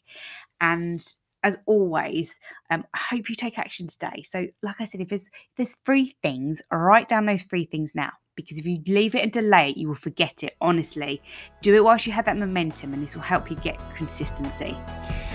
And 0.61 1.05
as 1.44 1.59
always, 1.66 2.40
um, 2.70 2.85
I 2.94 2.98
hope 2.98 3.29
you 3.29 3.37
take 3.37 3.59
action 3.59 3.87
today. 3.87 4.22
So, 4.24 4.46
like 4.62 4.77
I 4.81 4.85
said, 4.87 5.03
if 5.03 5.09
there's 5.09 5.27
if 5.27 5.57
there's 5.57 5.77
three 5.85 6.16
things, 6.22 6.62
write 6.72 7.09
down 7.09 7.27
those 7.27 7.42
three 7.42 7.66
things 7.66 7.94
now. 7.94 8.11
Because 8.37 8.59
if 8.59 8.66
you 8.66 8.83
leave 8.87 9.14
it 9.14 9.23
and 9.23 9.33
delay 9.33 9.70
it, 9.70 9.77
you 9.77 9.88
will 9.88 9.94
forget 9.94 10.42
it. 10.42 10.57
Honestly, 10.61 11.23
do 11.62 11.75
it 11.75 11.85
whilst 11.85 12.07
you 12.07 12.12
have 12.12 12.25
that 12.25 12.37
momentum, 12.37 12.92
and 12.92 13.03
this 13.03 13.14
will 13.14 13.23
help 13.23 13.51
you 13.51 13.57
get 13.57 13.79
consistency. 13.94 14.77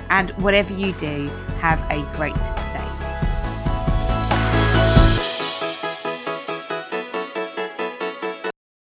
And 0.10 0.32
whatever 0.42 0.74
you 0.74 0.94
do, 0.94 1.28
have 1.60 1.80
a 1.92 2.02
great 2.16 2.36